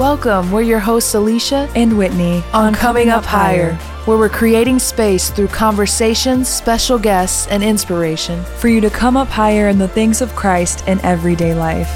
Welcome. 0.00 0.50
We're 0.50 0.62
your 0.62 0.78
hosts, 0.78 1.14
Alicia 1.14 1.70
and 1.76 1.98
Whitney, 1.98 2.42
on 2.54 2.72
Coming 2.72 3.10
Up 3.10 3.22
Higher, 3.22 3.74
where 4.06 4.16
we're 4.16 4.30
creating 4.30 4.78
space 4.78 5.28
through 5.28 5.48
conversations, 5.48 6.48
special 6.48 6.98
guests, 6.98 7.46
and 7.48 7.62
inspiration 7.62 8.42
for 8.56 8.68
you 8.68 8.80
to 8.80 8.88
come 8.88 9.14
up 9.14 9.28
higher 9.28 9.68
in 9.68 9.76
the 9.76 9.86
things 9.86 10.22
of 10.22 10.34
Christ 10.34 10.88
in 10.88 10.98
everyday 11.00 11.52
life. 11.54 11.90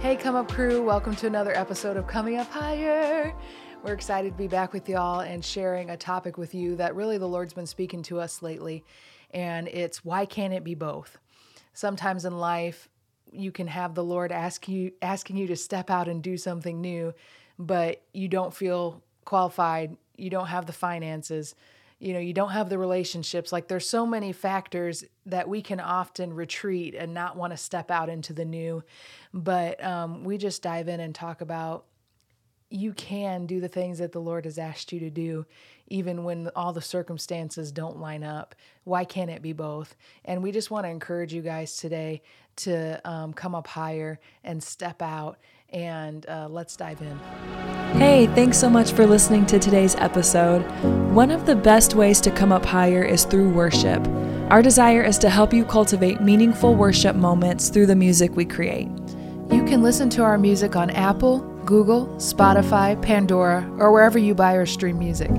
Hey, 0.00 0.14
Come 0.14 0.36
Up 0.36 0.48
crew, 0.48 0.80
welcome 0.80 1.16
to 1.16 1.26
another 1.26 1.56
episode 1.56 1.96
of 1.96 2.06
Coming 2.06 2.36
Up 2.36 2.48
Higher. 2.52 3.34
We're 3.82 3.94
excited 3.94 4.30
to 4.30 4.38
be 4.38 4.46
back 4.46 4.72
with 4.72 4.88
y'all 4.88 5.20
and 5.20 5.44
sharing 5.44 5.90
a 5.90 5.96
topic 5.96 6.38
with 6.38 6.54
you 6.54 6.76
that 6.76 6.94
really 6.94 7.18
the 7.18 7.26
Lord's 7.26 7.52
been 7.52 7.66
speaking 7.66 8.04
to 8.04 8.20
us 8.20 8.42
lately 8.42 8.84
and 9.30 9.68
it's 9.68 10.04
why 10.04 10.26
can't 10.26 10.54
it 10.54 10.64
be 10.64 10.74
both? 10.74 11.18
Sometimes 11.72 12.24
in 12.24 12.38
life, 12.38 12.88
you 13.30 13.52
can 13.52 13.66
have 13.66 13.94
the 13.94 14.04
Lord 14.04 14.32
ask 14.32 14.68
you 14.68 14.92
asking 15.02 15.36
you 15.36 15.46
to 15.48 15.56
step 15.56 15.90
out 15.90 16.08
and 16.08 16.22
do 16.22 16.36
something 16.36 16.80
new, 16.80 17.14
but 17.58 18.02
you 18.12 18.28
don't 18.28 18.54
feel 18.54 19.02
qualified, 19.24 19.96
you 20.16 20.30
don't 20.30 20.46
have 20.46 20.66
the 20.66 20.72
finances, 20.72 21.54
you 21.98 22.12
know, 22.12 22.20
you 22.20 22.32
don't 22.32 22.50
have 22.50 22.68
the 22.68 22.78
relationships. 22.78 23.52
Like 23.52 23.68
there's 23.68 23.88
so 23.88 24.06
many 24.06 24.32
factors 24.32 25.04
that 25.26 25.48
we 25.48 25.62
can 25.62 25.80
often 25.80 26.32
retreat 26.32 26.94
and 26.94 27.12
not 27.12 27.36
want 27.36 27.52
to 27.52 27.56
step 27.56 27.90
out 27.90 28.08
into 28.08 28.32
the 28.32 28.44
new. 28.44 28.84
But 29.34 29.82
um, 29.84 30.24
we 30.24 30.38
just 30.38 30.62
dive 30.62 30.88
in 30.88 31.00
and 31.00 31.14
talk 31.14 31.40
about 31.40 31.84
you 32.70 32.92
can 32.92 33.46
do 33.46 33.60
the 33.60 33.68
things 33.68 33.98
that 33.98 34.12
the 34.12 34.20
Lord 34.20 34.44
has 34.44 34.58
asked 34.58 34.92
you 34.92 35.00
to 35.00 35.10
do, 35.10 35.46
even 35.88 36.24
when 36.24 36.48
all 36.54 36.72
the 36.72 36.82
circumstances 36.82 37.72
don't 37.72 37.98
line 37.98 38.22
up. 38.22 38.54
Why 38.84 39.04
can't 39.04 39.30
it 39.30 39.42
be 39.42 39.52
both? 39.52 39.96
And 40.24 40.42
we 40.42 40.52
just 40.52 40.70
want 40.70 40.86
to 40.86 40.90
encourage 40.90 41.34
you 41.34 41.42
guys 41.42 41.76
today 41.76 42.22
to 42.56 43.00
um, 43.08 43.32
come 43.32 43.54
up 43.54 43.66
higher 43.66 44.18
and 44.44 44.62
step 44.62 45.02
out. 45.02 45.38
And 45.70 46.24
uh, 46.28 46.48
let's 46.48 46.76
dive 46.76 47.00
in. 47.02 47.18
Hey, 47.98 48.26
thanks 48.28 48.58
so 48.58 48.70
much 48.70 48.92
for 48.92 49.06
listening 49.06 49.44
to 49.46 49.58
today's 49.58 49.94
episode. 49.96 50.62
One 51.12 51.30
of 51.30 51.46
the 51.46 51.56
best 51.56 51.94
ways 51.94 52.20
to 52.22 52.30
come 52.30 52.52
up 52.52 52.64
higher 52.64 53.02
is 53.02 53.24
through 53.24 53.50
worship. 53.50 54.06
Our 54.50 54.62
desire 54.62 55.02
is 55.02 55.18
to 55.18 55.28
help 55.28 55.52
you 55.52 55.64
cultivate 55.64 56.22
meaningful 56.22 56.74
worship 56.74 57.16
moments 57.16 57.68
through 57.68 57.86
the 57.86 57.96
music 57.96 58.34
we 58.34 58.46
create. 58.46 58.88
You 59.50 59.64
can 59.64 59.82
listen 59.82 60.08
to 60.10 60.22
our 60.22 60.38
music 60.38 60.74
on 60.74 60.90
Apple, 60.90 61.40
Google, 61.66 62.06
Spotify, 62.16 63.00
Pandora, 63.02 63.70
or 63.78 63.92
wherever 63.92 64.18
you 64.18 64.34
buy 64.34 64.54
or 64.54 64.64
stream 64.64 64.98
music. 64.98 65.30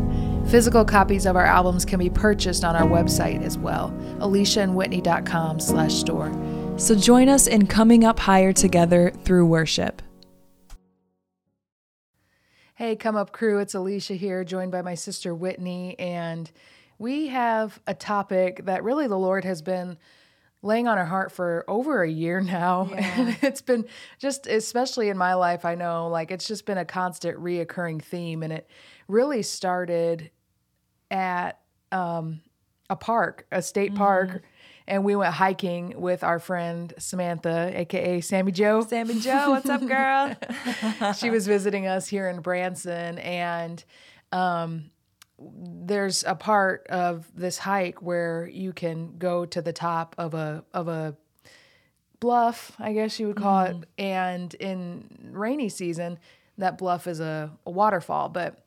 Physical 0.49 0.83
copies 0.83 1.27
of 1.27 1.35
our 1.35 1.45
albums 1.45 1.85
can 1.85 1.99
be 1.99 2.09
purchased 2.09 2.63
on 2.63 2.75
our 2.75 2.87
website 2.87 3.43
as 3.43 3.55
well, 3.55 3.91
aliciaandwhitney.com 4.17 5.59
slash 5.59 5.93
store. 5.93 6.33
So 6.75 6.95
join 6.95 7.29
us 7.29 7.45
in 7.45 7.67
coming 7.67 8.03
up 8.03 8.17
higher 8.17 8.51
together 8.51 9.11
through 9.23 9.45
worship. 9.45 10.01
Hey, 12.73 12.95
come 12.95 13.15
up 13.15 13.31
crew, 13.31 13.59
it's 13.59 13.75
Alicia 13.75 14.15
here, 14.15 14.43
joined 14.43 14.71
by 14.71 14.81
my 14.81 14.95
sister 14.95 15.35
Whitney, 15.35 15.95
and 15.99 16.49
we 16.97 17.27
have 17.27 17.79
a 17.85 17.93
topic 17.93 18.65
that 18.65 18.83
really 18.83 19.05
the 19.05 19.19
Lord 19.19 19.45
has 19.45 19.61
been 19.61 19.99
laying 20.63 20.87
on 20.87 20.97
our 20.97 21.05
heart 21.05 21.31
for 21.31 21.63
over 21.67 22.01
a 22.01 22.09
year 22.09 22.41
now. 22.41 22.89
Yeah. 22.99 23.19
And 23.19 23.37
it's 23.43 23.61
been 23.61 23.85
just, 24.17 24.47
especially 24.47 25.09
in 25.09 25.17
my 25.17 25.35
life, 25.35 25.63
I 25.63 25.75
know, 25.75 26.07
like 26.07 26.31
it's 26.31 26.47
just 26.47 26.65
been 26.65 26.79
a 26.79 26.85
constant 26.85 27.37
reoccurring 27.37 28.01
theme. 28.01 28.41
And 28.41 28.51
it 28.51 28.67
really 29.07 29.43
started 29.43 30.31
at 31.11 31.59
um, 31.91 32.41
a 32.89 32.95
park, 32.95 33.45
a 33.51 33.61
state 33.61 33.95
park, 33.95 34.43
and 34.87 35.03
we 35.03 35.15
went 35.15 35.33
hiking 35.33 35.93
with 35.99 36.23
our 36.23 36.39
friend 36.39 36.93
Samantha, 36.97 37.71
aka 37.75 38.21
Sammy 38.21 38.51
Joe. 38.51 38.81
Sammy 38.81 39.19
Joe, 39.19 39.51
what's 39.51 39.69
up, 39.69 39.85
girl? 39.87 40.35
she 41.17 41.29
was 41.29 41.45
visiting 41.47 41.87
us 41.87 42.07
here 42.07 42.27
in 42.27 42.41
Branson, 42.41 43.19
and 43.19 43.83
um, 44.31 44.91
there's 45.39 46.23
a 46.23 46.35
part 46.35 46.87
of 46.87 47.29
this 47.35 47.57
hike 47.59 48.01
where 48.01 48.47
you 48.51 48.73
can 48.73 49.17
go 49.17 49.45
to 49.45 49.61
the 49.61 49.73
top 49.73 50.15
of 50.17 50.33
a 50.33 50.63
of 50.73 50.87
a 50.87 51.15
bluff, 52.19 52.73
I 52.79 52.93
guess 52.93 53.19
you 53.19 53.27
would 53.27 53.37
call 53.37 53.65
mm-hmm. 53.65 53.83
it. 53.83 53.89
And 53.97 54.53
in 54.55 55.29
rainy 55.31 55.69
season, 55.69 56.19
that 56.57 56.77
bluff 56.77 57.07
is 57.07 57.19
a, 57.19 57.51
a 57.65 57.71
waterfall, 57.71 58.29
but 58.29 58.63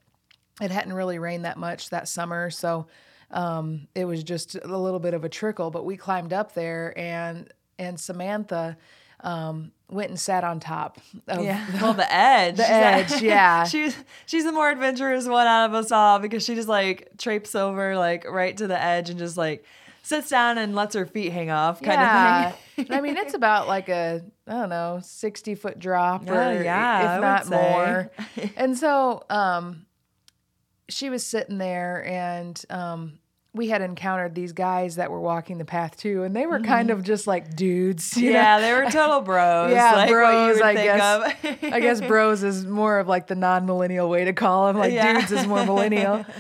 it 0.61 0.71
hadn't 0.71 0.93
really 0.93 1.19
rained 1.19 1.45
that 1.45 1.57
much 1.57 1.91
that 1.91 2.09
summer, 2.09 2.51
so 2.51 2.87
um, 3.31 3.89
it 3.95 4.05
was 4.05 4.23
just 4.23 4.55
a 4.55 4.77
little 4.77 5.01
bit 5.01 5.15
of 5.15 5.25
a 5.25 5.29
trickle. 5.29 5.71
But 5.71 5.85
we 5.85 5.97
climbed 5.97 6.33
up 6.33 6.55
there, 6.55 6.93
and 6.97 7.53
and 7.79 7.99
Samantha 7.99 8.77
um, 9.21 9.73
went 9.89 10.11
and 10.11 10.19
sat 10.19 10.45
on 10.45 10.61
top. 10.61 10.99
Of 11.29 11.45
yeah, 11.45 11.67
the, 11.71 11.79
well, 11.79 11.95
the 11.95 12.13
edge, 12.13 12.57
the 12.59 12.71
edge, 12.71 13.23
yeah. 13.23 13.65
she's 13.65 13.97
she's 14.27 14.45
the 14.45 14.53
more 14.53 14.71
adventurous 14.71 15.27
one 15.27 15.47
out 15.47 15.67
of 15.67 15.75
us 15.75 15.93
all 15.93 16.19
because 16.19 16.45
she 16.45 16.55
just 16.55 16.69
like 16.69 17.11
traipses 17.19 17.55
over 17.55 17.97
like 17.97 18.29
right 18.29 18.57
to 18.57 18.67
the 18.67 18.81
edge 18.81 19.11
and 19.11 19.19
just 19.19 19.37
like 19.37 19.65
sits 20.03 20.29
down 20.29 20.59
and 20.59 20.75
lets 20.75 20.95
her 20.95 21.07
feet 21.07 21.33
hang 21.33 21.51
off 21.51 21.81
kind 21.81 22.01
yeah. 22.01 22.49
of 22.49 22.57
thing. 22.57 22.87
I 22.91 23.01
mean, 23.01 23.17
it's 23.17 23.35
about 23.35 23.69
like 23.69 23.89
a 23.89 24.23
I 24.47 24.53
don't 24.53 24.69
know 24.69 25.01
sixty 25.03 25.55
foot 25.55 25.79
drop, 25.79 26.29
or 26.29 26.35
oh, 26.35 26.61
yeah, 26.61 27.17
if 27.17 27.21
not 27.21 27.51
more. 27.51 28.11
and 28.57 28.77
so, 28.77 29.23
um, 29.31 29.87
she 30.89 31.11
was 31.11 31.25
sitting 31.25 31.59
there 31.59 32.05
and 32.07 32.63
um, 32.71 33.19
we 33.55 33.69
had 33.69 33.83
encountered 33.83 34.35
these 34.35 34.53
guys 34.53 34.97
that 34.97 35.11
were 35.11 35.21
walking 35.21 35.59
the 35.59 35.65
path 35.65 35.97
too, 35.97 36.23
and 36.23 36.35
they 36.35 36.47
were 36.47 36.61
kind 36.61 36.89
mm-hmm. 36.89 36.99
of 36.99 37.05
just 37.05 37.27
like 37.27 37.55
dudes. 37.55 38.17
yeah, 38.17 38.57
know? 38.57 38.63
they 38.63 38.73
were 38.73 38.91
total 38.91 39.21
bros. 39.23 39.71
yeah, 39.71 39.95
like 39.95 40.11
bros. 40.11 40.61
I 40.61 40.75
guess. 40.75 41.35
I 41.63 41.81
guess 41.81 42.01
bros 42.09 42.43
is 42.43 42.67
more 42.67 42.99
of 42.99 43.09
like 43.09 43.27
the 43.27 43.35
non-millennial 43.35 44.09
way 44.09 44.25
to 44.25 44.33
call 44.33 44.69
them. 44.69 44.79
Like 44.79 44.93
yeah. 44.93 45.19
dudes 45.19 45.33
is 45.33 45.47
more 45.47 45.65
millennial. 45.65 46.25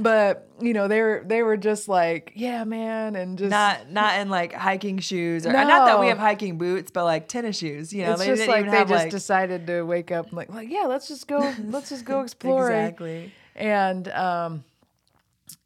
But 0.00 0.48
you 0.60 0.74
know 0.74 0.86
they 0.86 1.00
were 1.00 1.24
they 1.26 1.42
were 1.42 1.56
just 1.56 1.88
like 1.88 2.30
yeah 2.36 2.62
man 2.62 3.16
and 3.16 3.36
just 3.36 3.50
not 3.50 3.90
not 3.90 4.20
in 4.20 4.28
like 4.28 4.52
hiking 4.52 4.98
shoes 4.98 5.44
or 5.44 5.52
no. 5.52 5.66
not 5.66 5.86
that 5.86 5.98
we 5.98 6.06
have 6.06 6.18
hiking 6.18 6.56
boots 6.56 6.92
but 6.92 7.02
like 7.02 7.26
tennis 7.26 7.58
shoes 7.58 7.92
you 7.92 8.04
know 8.04 8.12
it's 8.12 8.20
they 8.20 8.26
just 8.26 8.46
like 8.46 8.70
they 8.70 8.78
just 8.80 8.90
like, 8.90 9.10
decided 9.10 9.66
to 9.66 9.82
wake 9.82 10.12
up 10.12 10.32
like 10.32 10.50
like 10.50 10.68
yeah 10.70 10.84
let's 10.84 11.08
just 11.08 11.26
go 11.26 11.52
let's 11.64 11.88
just 11.88 12.04
go 12.04 12.20
explore 12.20 12.70
exactly 12.70 13.32
and 13.58 14.08
um, 14.08 14.64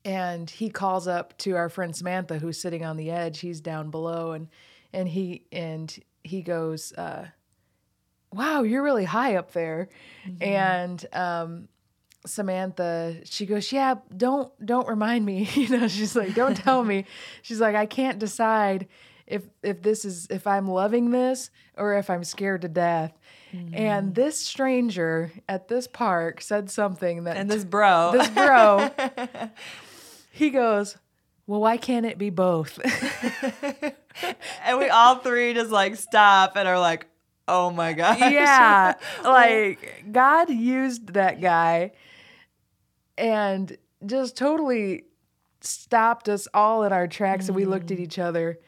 and 0.05 0.49
he 0.51 0.71
calls 0.71 1.07
up 1.07 1.37
to 1.39 1.57
our 1.57 1.69
friend 1.69 1.95
Samantha, 1.95 2.39
who's 2.39 2.59
sitting 2.59 2.85
on 2.85 2.97
the 2.97 3.11
edge. 3.11 3.39
He's 3.39 3.61
down 3.61 3.91
below, 3.91 4.33
and 4.33 4.49
and 4.93 5.07
he 5.07 5.45
and 5.53 5.97
he 6.25 6.43
goes, 6.43 6.93
uh, 6.95 7.27
"Wow, 8.33 8.63
you're 8.63 8.83
really 8.83 9.05
high 9.05 9.37
up 9.37 9.53
there." 9.53 9.91
Mm-hmm. 10.27 10.43
And 10.43 11.07
um, 11.13 11.69
Samantha, 12.27 13.17
she 13.25 13.45
goes, 13.47 13.71
"Yeah, 13.71 13.97
don't 14.17 14.51
don't 14.65 14.89
remind 14.89 15.25
me." 15.25 15.49
you 15.55 15.69
know, 15.69 15.87
she's 15.87 16.17
like, 16.17 16.35
"Don't 16.35 16.57
tell 16.57 16.83
me." 16.83 17.05
She's 17.43 17.61
like, 17.61 17.77
"I 17.77 17.87
can't 17.87 18.19
decide 18.19 18.89
if 19.27 19.45
if 19.63 19.83
this 19.83 20.05
is 20.05 20.27
if 20.31 20.47
I'm 20.47 20.67
loving 20.67 21.11
this 21.11 21.51
or 21.77 21.95
if 21.99 22.09
I'm 22.09 22.25
scared 22.25 22.63
to 22.63 22.69
death." 22.69 23.13
Mm-hmm. 23.55 23.75
And 23.75 24.15
this 24.15 24.39
stranger 24.39 25.31
at 25.49 25.69
this 25.69 25.87
park 25.87 26.41
said 26.41 26.71
something 26.71 27.25
that 27.25 27.37
And 27.37 27.51
this 27.51 27.65
bro. 27.65 28.13
This 28.13 28.29
bro. 28.31 28.91
he 30.31 30.51
goes, 30.51 30.97
"Well, 31.47 31.61
why 31.61 31.77
can't 31.77 32.07
it 32.07 32.17
be 32.17 32.31
both?" 32.31 32.79
and 34.65 34.79
we 34.79 34.89
all 34.89 35.17
three 35.17 35.53
just 35.53 35.71
like 35.71 35.97
stop 35.97 36.57
and 36.57 36.67
are 36.67 36.79
like, 36.79 37.07
"Oh 37.47 37.71
my 37.71 37.93
god." 37.93 38.19
Yeah. 38.19 38.95
like 39.25 40.07
God 40.11 40.49
used 40.49 41.13
that 41.15 41.41
guy 41.41 41.93
and 43.19 43.77
just 44.07 44.37
totally 44.37 45.05
stopped 45.61 46.29
us 46.29 46.49
all 46.55 46.85
in 46.85 46.93
our 46.93 47.07
tracks 47.07 47.45
mm. 47.45 47.49
and 47.49 47.57
we 47.57 47.67
looked 47.67 47.91
at 47.91 47.99
mm. 47.99 48.03
each 48.03 48.19
other 48.19 48.59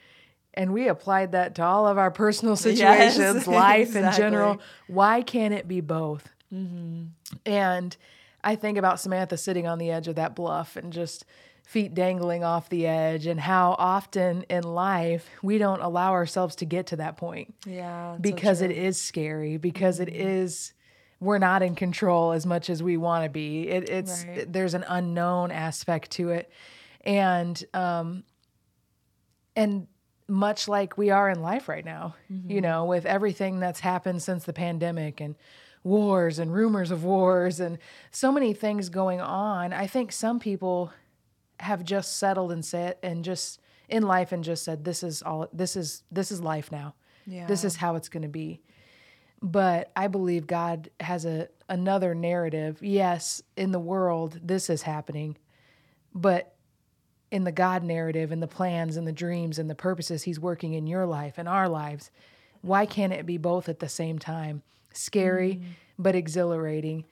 and 0.54 0.72
we 0.72 0.88
applied 0.88 1.32
that 1.32 1.56
to 1.56 1.64
all 1.64 1.86
of 1.86 1.98
our 1.98 2.10
personal 2.10 2.56
situations, 2.56 3.18
yes, 3.18 3.46
life 3.46 3.88
exactly. 3.88 4.08
in 4.08 4.30
general. 4.30 4.60
Why 4.86 5.22
can't 5.22 5.54
it 5.54 5.68
be 5.68 5.80
both? 5.80 6.30
Mm-hmm. 6.52 7.04
And 7.44 7.96
I 8.42 8.56
think 8.56 8.78
about 8.78 9.00
Samantha 9.00 9.36
sitting 9.36 9.66
on 9.66 9.78
the 9.78 9.90
edge 9.90 10.08
of 10.08 10.16
that 10.16 10.34
bluff 10.34 10.76
and 10.76 10.92
just 10.92 11.24
feet 11.64 11.94
dangling 11.94 12.44
off 12.44 12.68
the 12.68 12.86
edge, 12.86 13.26
and 13.26 13.40
how 13.40 13.74
often 13.78 14.42
in 14.50 14.62
life 14.62 15.28
we 15.42 15.56
don't 15.56 15.80
allow 15.80 16.12
ourselves 16.12 16.56
to 16.56 16.66
get 16.66 16.88
to 16.88 16.96
that 16.96 17.16
point. 17.16 17.54
Yeah. 17.66 18.16
Because 18.20 18.58
so 18.58 18.66
it 18.66 18.70
is 18.70 19.00
scary, 19.00 19.56
because 19.56 19.98
mm-hmm. 19.98 20.14
it 20.14 20.20
is 20.20 20.74
we're 21.20 21.38
not 21.38 21.62
in 21.62 21.74
control 21.74 22.32
as 22.32 22.44
much 22.44 22.68
as 22.68 22.82
we 22.82 22.98
want 22.98 23.24
to 23.24 23.30
be. 23.30 23.68
It, 23.68 23.88
it's 23.88 24.24
right. 24.26 24.52
there's 24.52 24.74
an 24.74 24.84
unknown 24.86 25.50
aspect 25.50 26.10
to 26.12 26.30
it, 26.30 26.52
and 27.00 27.62
um, 27.72 28.24
and 29.56 29.86
much 30.28 30.68
like 30.68 30.96
we 30.96 31.10
are 31.10 31.28
in 31.28 31.42
life 31.42 31.68
right 31.68 31.84
now, 31.84 32.14
mm-hmm. 32.32 32.50
you 32.50 32.60
know, 32.60 32.84
with 32.84 33.04
everything 33.04 33.60
that's 33.60 33.80
happened 33.80 34.22
since 34.22 34.44
the 34.44 34.52
pandemic 34.52 35.20
and 35.20 35.34
wars 35.82 36.38
and 36.38 36.52
rumors 36.52 36.90
of 36.90 37.04
wars 37.04 37.60
and 37.60 37.78
so 38.10 38.32
many 38.32 38.54
things 38.54 38.88
going 38.88 39.20
on. 39.20 39.72
I 39.72 39.86
think 39.86 40.12
some 40.12 40.40
people 40.40 40.92
have 41.60 41.84
just 41.84 42.16
settled 42.16 42.52
and 42.52 42.64
said 42.64 42.96
and 43.02 43.24
just 43.24 43.60
in 43.88 44.02
life 44.02 44.32
and 44.32 44.42
just 44.42 44.64
said, 44.64 44.84
"This 44.84 45.02
is 45.02 45.22
all. 45.22 45.48
This 45.52 45.76
is 45.76 46.02
this 46.10 46.32
is 46.32 46.40
life 46.40 46.72
now. 46.72 46.94
Yeah. 47.26 47.46
This 47.46 47.64
is 47.64 47.76
how 47.76 47.96
it's 47.96 48.08
going 48.08 48.22
to 48.22 48.28
be." 48.28 48.62
But 49.42 49.92
I 49.94 50.08
believe 50.08 50.46
God 50.46 50.90
has 51.00 51.26
a 51.26 51.48
another 51.68 52.14
narrative. 52.14 52.82
Yes, 52.82 53.42
in 53.56 53.72
the 53.72 53.78
world 53.78 54.40
this 54.42 54.70
is 54.70 54.82
happening, 54.82 55.36
but 56.14 56.53
in 57.34 57.44
the 57.44 57.52
God 57.52 57.82
narrative 57.82 58.30
and 58.30 58.40
the 58.40 58.46
plans 58.46 58.96
and 58.96 59.06
the 59.06 59.12
dreams 59.12 59.58
and 59.58 59.68
the 59.68 59.74
purposes 59.74 60.22
He's 60.22 60.38
working 60.38 60.72
in 60.74 60.86
your 60.86 61.04
life 61.04 61.34
and 61.36 61.48
our 61.48 61.68
lives, 61.68 62.10
why 62.62 62.86
can't 62.86 63.12
it 63.12 63.26
be 63.26 63.36
both 63.36 63.68
at 63.68 63.80
the 63.80 63.88
same 63.88 64.18
time? 64.18 64.62
Scary, 64.92 65.56
Mm. 65.56 65.62
but 65.98 66.14
exhilarating. 66.14 67.04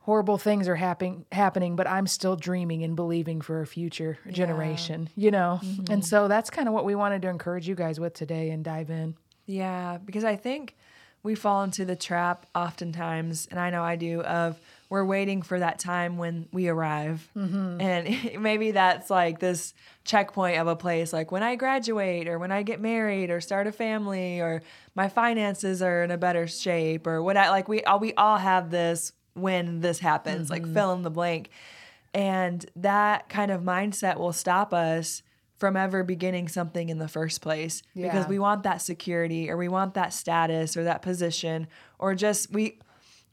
Horrible 0.00 0.38
things 0.38 0.66
are 0.66 0.74
happening 0.76 1.24
happening, 1.30 1.76
but 1.76 1.86
I'm 1.86 2.06
still 2.08 2.34
dreaming 2.34 2.82
and 2.82 2.96
believing 2.96 3.40
for 3.40 3.60
a 3.60 3.66
future 3.66 4.18
generation, 4.30 5.08
you 5.14 5.30
know? 5.30 5.60
Mm-hmm. 5.62 5.92
And 5.92 6.04
so 6.04 6.26
that's 6.26 6.50
kind 6.50 6.66
of 6.68 6.74
what 6.74 6.84
we 6.84 6.94
wanted 6.96 7.22
to 7.22 7.28
encourage 7.28 7.68
you 7.68 7.74
guys 7.76 8.00
with 8.00 8.14
today 8.14 8.50
and 8.50 8.64
dive 8.64 8.90
in. 8.90 9.14
Yeah, 9.46 9.98
because 10.04 10.24
I 10.24 10.36
think 10.36 10.74
we 11.22 11.34
fall 11.34 11.62
into 11.62 11.84
the 11.84 11.96
trap 11.96 12.46
oftentimes, 12.54 13.46
and 13.50 13.60
I 13.60 13.70
know 13.70 13.82
I 13.82 13.96
do, 13.96 14.22
of 14.22 14.58
we're 14.88 15.04
waiting 15.04 15.42
for 15.42 15.58
that 15.58 15.78
time 15.78 16.18
when 16.18 16.48
we 16.52 16.68
arrive. 16.68 17.28
Mm-hmm. 17.36 17.80
And 17.80 18.42
maybe 18.42 18.72
that's 18.72 19.08
like 19.08 19.38
this 19.38 19.72
checkpoint 20.04 20.58
of 20.58 20.66
a 20.66 20.74
place 20.74 21.12
like 21.12 21.30
when 21.30 21.44
I 21.44 21.54
graduate 21.54 22.26
or 22.26 22.38
when 22.38 22.50
I 22.50 22.64
get 22.64 22.80
married 22.80 23.30
or 23.30 23.40
start 23.40 23.68
a 23.68 23.72
family 23.72 24.40
or 24.40 24.62
my 24.96 25.08
finances 25.08 25.80
are 25.80 26.02
in 26.02 26.10
a 26.10 26.18
better 26.18 26.48
shape 26.48 27.06
or 27.06 27.22
what 27.22 27.36
I 27.36 27.50
like 27.50 27.68
we 27.68 27.84
all 27.84 28.00
we 28.00 28.14
all 28.14 28.38
have 28.38 28.70
this 28.70 29.12
when 29.34 29.80
this 29.80 30.00
happens, 30.00 30.50
like 30.50 30.62
mm-hmm. 30.62 30.74
fill 30.74 30.92
in 30.92 31.02
the 31.02 31.10
blank. 31.10 31.50
And 32.12 32.66
that 32.76 33.28
kind 33.28 33.52
of 33.52 33.62
mindset 33.62 34.18
will 34.18 34.32
stop 34.32 34.74
us 34.74 35.22
from 35.60 35.76
ever 35.76 36.02
beginning 36.02 36.48
something 36.48 36.88
in 36.88 36.98
the 36.98 37.06
first 37.06 37.42
place 37.42 37.82
because 37.94 38.26
we 38.26 38.38
want 38.38 38.62
that 38.62 38.80
security 38.80 39.50
or 39.50 39.58
we 39.58 39.68
want 39.68 39.92
that 39.94 40.12
status 40.12 40.74
or 40.74 40.84
that 40.84 41.02
position 41.02 41.68
or 41.98 42.14
just 42.14 42.50
we 42.50 42.78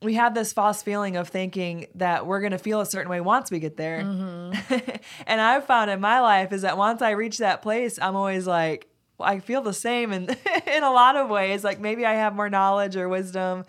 we 0.04 0.14
have 0.14 0.36
this 0.36 0.54
false 0.54 0.84
feeling 0.84 1.16
of 1.16 1.30
thinking 1.30 1.88
that 1.96 2.28
we're 2.28 2.42
going 2.42 2.52
to 2.52 2.60
feel 2.60 2.82
a 2.82 2.86
certain 2.86 3.10
way 3.10 3.20
once 3.20 3.50
we 3.50 3.58
get 3.58 3.78
there. 3.78 4.04
Mm-hmm. 4.04 4.80
and 5.26 5.42
I've 5.42 5.66
found 5.66 5.90
in 5.90 6.00
my 6.00 6.20
life 6.20 6.54
is 6.54 6.62
that 6.62 6.78
once 6.78 7.02
I 7.02 7.12
reach 7.12 7.40
that 7.40 7.64
place, 7.64 7.98
I'm 8.00 8.16
always 8.16 8.46
like, 8.46 8.88
well, 9.18 9.28
I 9.28 9.40
feel 9.40 9.62
the 9.62 9.74
same 9.74 10.14
in 10.14 10.30
in 10.68 10.84
a 10.84 10.92
lot 10.92 11.16
of 11.16 11.30
ways. 11.30 11.64
Like 11.64 11.80
maybe 11.80 12.06
I 12.06 12.14
have 12.14 12.36
more 12.36 12.50
knowledge 12.50 12.96
or 12.96 13.10
wisdom 13.10 13.64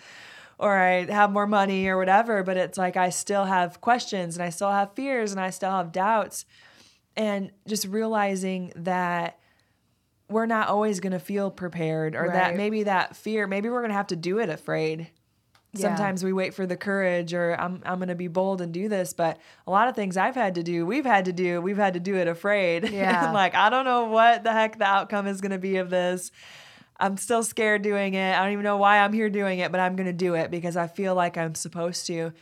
or 0.58 0.76
I 0.76 1.04
have 1.04 1.30
more 1.30 1.46
money 1.46 1.86
or 1.86 1.96
whatever, 1.96 2.42
but 2.42 2.56
it's 2.56 2.76
like 2.76 2.96
I 2.96 3.10
still 3.10 3.44
have 3.44 3.80
questions 3.80 4.36
and 4.36 4.44
I 4.44 4.50
still 4.50 4.70
have 4.70 4.92
fears 4.94 5.32
and 5.32 5.40
I 5.40 5.50
still 5.50 5.70
have 5.70 5.92
doubts. 5.92 6.44
And 7.18 7.50
just 7.66 7.86
realizing 7.86 8.72
that 8.76 9.38
we're 10.30 10.46
not 10.46 10.68
always 10.68 11.00
going 11.00 11.12
to 11.12 11.18
feel 11.18 11.50
prepared 11.50 12.14
or 12.14 12.30
that 12.30 12.56
maybe 12.56 12.84
that 12.84 13.16
fear, 13.16 13.46
maybe 13.46 13.68
we're 13.68 13.80
going 13.80 13.90
to 13.90 13.96
have 13.96 14.08
to 14.08 14.16
do 14.16 14.38
it 14.38 14.48
afraid. 14.48 15.10
Yeah. 15.72 15.80
Sometimes 15.80 16.24
we 16.24 16.32
wait 16.32 16.54
for 16.54 16.66
the 16.66 16.76
courage 16.76 17.34
or 17.34 17.58
I'm 17.58 17.82
I'm 17.84 17.98
going 17.98 18.08
to 18.08 18.14
be 18.14 18.28
bold 18.28 18.62
and 18.62 18.72
do 18.72 18.88
this, 18.88 19.12
but 19.12 19.38
a 19.66 19.70
lot 19.70 19.88
of 19.88 19.94
things 19.94 20.16
I've 20.16 20.34
had 20.34 20.54
to 20.54 20.62
do, 20.62 20.86
we've 20.86 21.04
had 21.04 21.26
to 21.26 21.32
do, 21.32 21.60
we've 21.60 21.76
had 21.76 21.94
to 21.94 22.00
do 22.00 22.16
it 22.16 22.28
afraid. 22.28 22.90
Yeah. 22.98 23.32
Like 23.32 23.54
I 23.54 23.68
don't 23.68 23.84
know 23.84 24.04
what 24.06 24.44
the 24.44 24.52
heck 24.52 24.78
the 24.78 24.86
outcome 24.86 25.26
is 25.26 25.40
going 25.40 25.52
to 25.52 25.58
be 25.58 25.76
of 25.76 25.90
this. 25.90 26.30
I'm 26.98 27.16
still 27.16 27.42
scared 27.42 27.82
doing 27.82 28.14
it. 28.14 28.34
I 28.34 28.42
don't 28.42 28.52
even 28.52 28.64
know 28.64 28.76
why 28.76 28.98
I'm 28.98 29.12
here 29.12 29.30
doing 29.30 29.60
it, 29.60 29.70
but 29.70 29.80
I'm 29.80 29.94
going 29.94 30.06
to 30.06 30.12
do 30.12 30.34
it 30.34 30.50
because 30.50 30.76
I 30.76 30.88
feel 30.88 31.14
like 31.14 31.36
I'm 31.36 31.54
supposed 31.54 32.06
to. 32.06 32.32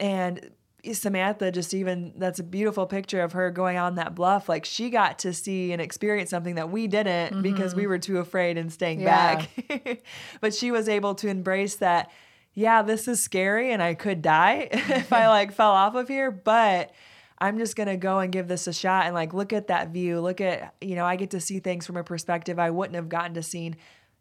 And 0.00 0.50
Samantha 0.90 1.52
just 1.52 1.74
even 1.74 2.12
that's 2.16 2.40
a 2.40 2.42
beautiful 2.42 2.86
picture 2.86 3.22
of 3.22 3.32
her 3.32 3.50
going 3.50 3.76
on 3.76 3.94
that 3.94 4.14
bluff. 4.14 4.48
Like 4.48 4.64
she 4.64 4.90
got 4.90 5.20
to 5.20 5.32
see 5.32 5.72
and 5.72 5.80
experience 5.80 6.30
something 6.30 6.56
that 6.56 6.70
we 6.70 6.88
didn't 6.88 7.32
mm-hmm. 7.32 7.42
because 7.42 7.74
we 7.74 7.86
were 7.86 7.98
too 7.98 8.18
afraid 8.18 8.58
and 8.58 8.72
staying 8.72 9.00
Yeah. 9.00 9.46
back. 9.68 10.02
But 10.40 10.54
she 10.54 10.70
was 10.70 10.88
able 10.88 11.14
to 11.16 11.28
embrace 11.28 11.76
that 11.76 12.10
yeah 12.54 12.82
this 12.82 13.08
is 13.08 13.22
scary 13.22 13.72
and 13.72 13.82
I 13.82 13.94
could 13.94 14.20
die 14.22 14.68
if 14.72 15.12
I 15.12 15.20
mm-hmm. 15.20 15.28
like 15.28 15.52
fell 15.52 15.70
off 15.70 15.94
of 15.94 16.08
here 16.08 16.30
but 16.30 16.92
I'm 17.38 17.58
just 17.58 17.74
going 17.74 17.88
to 17.88 17.96
go 17.96 18.20
and 18.20 18.30
give 18.30 18.46
this 18.46 18.68
a 18.68 18.72
shot 18.72 19.06
and 19.06 19.14
like 19.14 19.34
look 19.34 19.52
at 19.52 19.66
that 19.66 19.88
view. 19.88 20.20
Look 20.20 20.40
at 20.40 20.74
you 20.80 20.94
know 20.94 21.04
I 21.04 21.16
get 21.16 21.30
to 21.30 21.40
see 21.40 21.60
things 21.60 21.86
from 21.86 21.96
a 21.96 22.04
perspective 22.04 22.58
I 22.58 22.70
wouldn't 22.70 22.96
have 22.96 23.08
gotten 23.08 23.34
to 23.34 23.42
see 23.42 23.74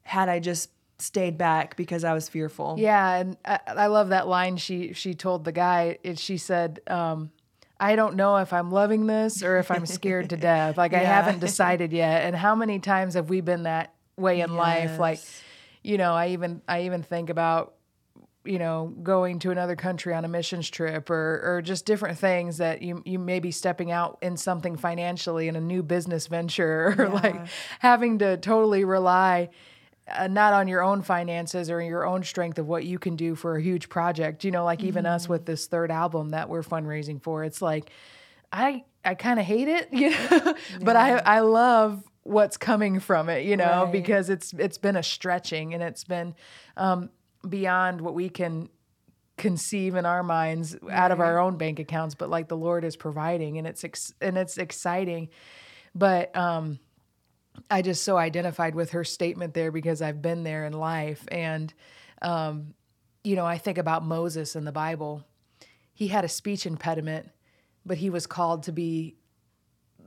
had 0.04 0.30
I 0.30 0.40
just 0.40 0.70
stayed 1.02 1.38
back 1.38 1.76
because 1.76 2.04
I 2.04 2.14
was 2.14 2.30
fearful 2.30 2.76
Yeah, 2.78 3.16
and 3.16 3.38
I, 3.46 3.60
I 3.68 3.88
love 3.88 4.10
that 4.10 4.28
line 4.28 4.58
she 4.58 4.94
she 4.94 5.14
told 5.14 5.44
the 5.44 5.52
guy. 5.52 5.98
It, 6.04 6.20
she 6.20 6.38
said, 6.38 6.82
um, 6.88 7.32
"I 7.80 7.96
don't 7.96 8.16
know 8.16 8.38
if 8.38 8.54
I'm 8.54 8.72
loving 8.72 9.08
this 9.08 9.44
or 9.44 9.58
if 9.58 9.72
I'm 9.72 9.86
scared 9.86 10.30
to 10.30 10.38
death. 10.52 10.78
Like 10.78 10.94
I 10.94 11.00
haven't 11.00 11.40
decided 11.40 11.92
yet." 11.92 12.24
And 12.24 12.36
how 12.36 12.56
many 12.56 12.80
times 12.80 13.16
have 13.16 13.30
we 13.30 13.42
been 13.42 13.64
that 13.64 13.94
way 14.18 14.42
in 14.42 14.56
life? 14.56 15.00
Like, 15.00 15.20
you 15.84 15.98
know, 15.98 16.14
I 16.14 16.30
even 16.30 16.62
I 16.68 16.84
even 16.84 17.04
think 17.04 17.30
about 17.30 17.76
you 18.44 18.58
know 18.58 18.94
going 19.04 19.40
to 19.40 19.52
another 19.52 19.76
country 19.76 20.14
on 20.14 20.26
a 20.26 20.28
missions 20.28 20.70
trip 20.70 21.10
or 21.10 21.42
or 21.44 21.62
just 21.62 21.86
different 21.86 22.18
things 22.18 22.58
that 22.58 22.82
you 22.82 23.02
you 23.06 23.20
may 23.20 23.40
be 23.40 23.52
stepping 23.52 23.92
out 23.92 24.18
in 24.22 24.36
something 24.36 24.78
financially 24.78 25.48
in 25.48 25.56
a 25.56 25.62
new 25.62 25.84
business 25.84 26.28
venture 26.28 26.96
or 26.98 27.10
like 27.10 27.40
having 27.80 28.18
to 28.20 28.38
totally 28.38 28.84
rely 28.84 29.50
uh, 30.08 30.28
not 30.28 30.54
on 30.54 30.68
your 30.68 30.82
own 30.82 31.02
finances 31.02 31.70
or 31.70 31.82
your 31.82 32.06
own 32.06 32.24
strength 32.24 32.58
of 32.60 32.68
what 32.68 32.84
you 32.86 33.00
can 33.00 33.16
do 33.16 33.36
for 33.36 33.56
a 33.56 33.62
huge 33.62 33.90
project. 33.90 34.44
You 34.44 34.52
know, 34.52 34.64
like 34.66 34.84
even 34.84 35.06
us 35.06 35.28
with 35.30 35.46
this 35.46 35.68
third 35.68 35.92
album 35.92 36.30
that 36.30 36.50
we're 36.50 36.64
fundraising 36.64 37.22
for. 37.22 37.44
It's 37.44 37.62
like 37.62 37.90
I 38.52 38.84
I 39.06 39.16
kind 39.16 39.40
of 39.40 39.46
hate 39.46 39.68
it, 39.68 39.90
you 39.94 40.10
know, 40.12 40.56
but 40.82 40.96
I 40.96 41.18
I 41.18 41.40
love 41.42 42.04
what's 42.24 42.58
coming 42.58 43.00
from 43.00 43.30
it, 43.30 43.46
you 43.46 43.58
know, 43.58 43.84
Right. 43.86 43.92
because 43.92 44.30
it's 44.30 44.54
it's 44.54 44.78
been 44.78 44.96
a 44.96 45.04
stretching 45.04 45.74
and 45.74 45.82
it's 45.82 46.04
been 46.04 46.36
um, 46.78 47.10
beyond 47.48 48.00
what 48.02 48.14
we 48.14 48.30
can 48.30 48.70
conceive 49.38 49.96
in 49.96 50.06
our 50.06 50.22
minds 50.22 50.76
out 50.92 51.12
of 51.12 51.20
our 51.20 51.40
own 51.40 51.58
bank 51.58 51.80
accounts 51.80 52.14
but 52.14 52.30
like 52.30 52.48
the 52.48 52.56
lord 52.58 52.84
is 52.84 52.96
providing 52.96 53.58
and 53.58 53.66
it's 53.66 53.84
ex- 53.84 54.14
and 54.22 54.38
it's 54.38 54.60
exciting 54.60 55.30
but 55.96 56.36
um 56.38 56.78
I 57.70 57.82
just 57.82 58.04
so 58.04 58.18
identified 58.18 58.76
with 58.76 58.92
her 58.92 59.04
statement 59.04 59.54
there 59.54 59.72
because 59.72 60.02
I've 60.02 60.22
been 60.22 60.44
there 60.44 60.66
in 60.66 60.74
life. 60.74 61.26
And, 61.32 61.74
um, 62.22 62.74
you 63.24 63.36
know, 63.36 63.46
I 63.46 63.58
think 63.58 63.78
about 63.78 64.04
Moses 64.04 64.56
in 64.56 64.66
the 64.66 64.72
Bible. 64.72 65.24
He 65.94 66.08
had 66.08 66.26
a 66.26 66.30
speech 66.30 66.66
impediment, 66.66 67.30
but 67.86 67.98
he 67.98 68.10
was 68.10 68.26
called 68.28 68.64
to 68.64 68.72
be 68.72 69.16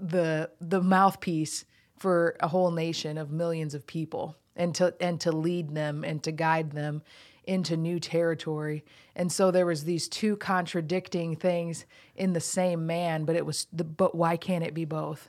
the 0.01 0.51
the 0.61 0.83
mouthpiece 0.83 1.65
for 1.99 2.37
a 2.41 2.49
whole 2.49 2.71
nation 2.71 3.17
of 3.17 3.31
millions 3.31 3.75
of 3.75 3.87
people 3.87 4.37
and 4.56 4.75
to 4.75 4.94
and 5.01 5.20
to 5.20 5.32
lead 5.32 5.75
them 5.75 6.05
and 6.05 6.23
to 6.25 6.32
guide 6.32 6.73
them 6.73 7.03
into 7.46 7.77
new 7.77 7.98
territory. 8.01 8.84
And 9.17 9.31
so 9.31 9.51
there 9.51 9.67
was 9.67 9.84
these 9.84 10.08
two 10.08 10.36
contradicting 10.36 11.36
things 11.36 11.86
in 12.17 12.32
the 12.32 12.41
same 12.41 12.86
man, 12.86 13.24
but 13.24 13.36
it 13.36 13.46
was 13.46 13.67
the 13.72 13.84
but 13.84 14.15
why 14.15 14.36
can't 14.36 14.65
it 14.65 14.74
be 14.74 14.84
both? 14.84 15.29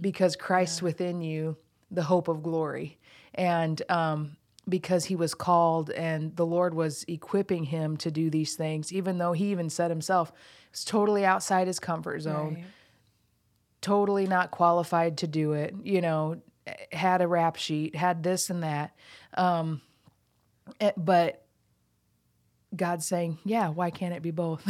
Because 0.00 0.36
Christ's 0.36 0.82
within 0.82 1.20
you, 1.20 1.56
the 1.90 2.02
hope 2.04 2.28
of 2.28 2.42
glory. 2.42 2.98
And 3.34 3.80
um 3.90 4.36
because 4.68 5.06
he 5.06 5.16
was 5.16 5.34
called 5.34 5.90
and 5.90 6.36
the 6.36 6.46
Lord 6.46 6.72
was 6.72 7.04
equipping 7.08 7.64
him 7.64 7.96
to 7.96 8.10
do 8.12 8.30
these 8.30 8.54
things, 8.54 8.92
even 8.92 9.18
though 9.18 9.32
he 9.32 9.50
even 9.50 9.68
said 9.68 9.90
himself, 9.90 10.32
it's 10.70 10.84
totally 10.84 11.24
outside 11.24 11.66
his 11.66 11.80
comfort 11.80 12.20
zone 12.20 12.54
Right. 12.54 12.64
totally 13.80 14.26
not 14.26 14.50
qualified 14.52 15.18
to 15.18 15.26
do 15.26 15.52
it, 15.54 15.74
you 15.82 16.00
know, 16.00 16.40
had 16.92 17.20
a 17.20 17.26
rap 17.26 17.56
sheet, 17.56 17.96
had 17.96 18.22
this 18.22 18.50
and 18.50 18.62
that. 18.62 18.94
Um, 19.34 19.80
eh, 20.80 20.92
but 20.96 21.41
God's 22.74 23.06
saying, 23.06 23.38
yeah, 23.44 23.68
why 23.68 23.90
can't 23.90 24.14
it 24.14 24.22
be 24.22 24.30
both? 24.30 24.64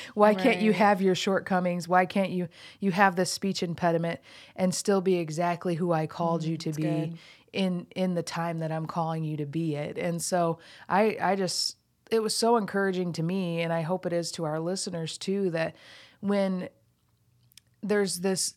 why 0.14 0.34
can't 0.34 0.60
you 0.60 0.72
have 0.72 1.00
your 1.00 1.14
shortcomings? 1.14 1.86
Why 1.86 2.04
can't 2.06 2.30
you 2.30 2.48
you 2.80 2.90
have 2.90 3.16
this 3.16 3.30
speech 3.30 3.62
impediment 3.62 4.20
and 4.56 4.74
still 4.74 5.00
be 5.00 5.16
exactly 5.16 5.74
who 5.76 5.92
I 5.92 6.06
called 6.06 6.42
you 6.44 6.56
mm, 6.56 6.60
to 6.60 6.72
be 6.72 6.82
good. 6.82 7.18
in 7.52 7.86
in 7.94 8.14
the 8.14 8.22
time 8.22 8.58
that 8.58 8.72
I'm 8.72 8.86
calling 8.86 9.22
you 9.24 9.36
to 9.36 9.46
be 9.46 9.76
it? 9.76 9.98
And 9.98 10.20
so 10.20 10.58
I 10.88 11.16
I 11.20 11.36
just 11.36 11.76
it 12.10 12.22
was 12.22 12.36
so 12.36 12.56
encouraging 12.56 13.12
to 13.14 13.22
me 13.22 13.60
and 13.62 13.72
I 13.72 13.82
hope 13.82 14.04
it 14.04 14.12
is 14.12 14.30
to 14.32 14.44
our 14.44 14.60
listeners 14.60 15.16
too 15.16 15.50
that 15.50 15.74
when 16.20 16.68
there's 17.82 18.20
this 18.20 18.54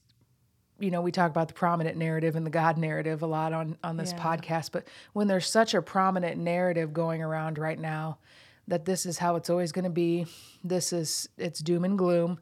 you 0.80 0.92
know 0.92 1.02
we 1.02 1.12
talk 1.12 1.30
about 1.30 1.48
the 1.48 1.54
prominent 1.54 1.98
narrative 1.98 2.36
and 2.36 2.46
the 2.46 2.52
god 2.52 2.78
narrative 2.78 3.24
a 3.24 3.26
lot 3.28 3.52
on 3.52 3.78
on 3.84 3.98
this 3.98 4.12
Yeah. 4.12 4.24
podcast 4.24 4.72
but 4.72 4.88
when 5.14 5.28
there's 5.28 5.48
such 5.50 5.74
a 5.74 5.82
prominent 5.82 6.38
narrative 6.40 6.94
going 6.94 7.22
around 7.22 7.58
right 7.58 7.80
now 7.80 8.20
that 8.68 8.86
this 8.86 9.06
is 9.06 9.18
how 9.18 9.36
it's 9.36 9.50
always 9.50 9.72
going 9.72 9.86
to 9.86 9.90
be. 9.90 10.26
This 10.64 10.94
is 10.94 11.30
it's 11.38 11.60
doom 11.60 11.86
and 11.86 11.98
gloom. 11.98 12.40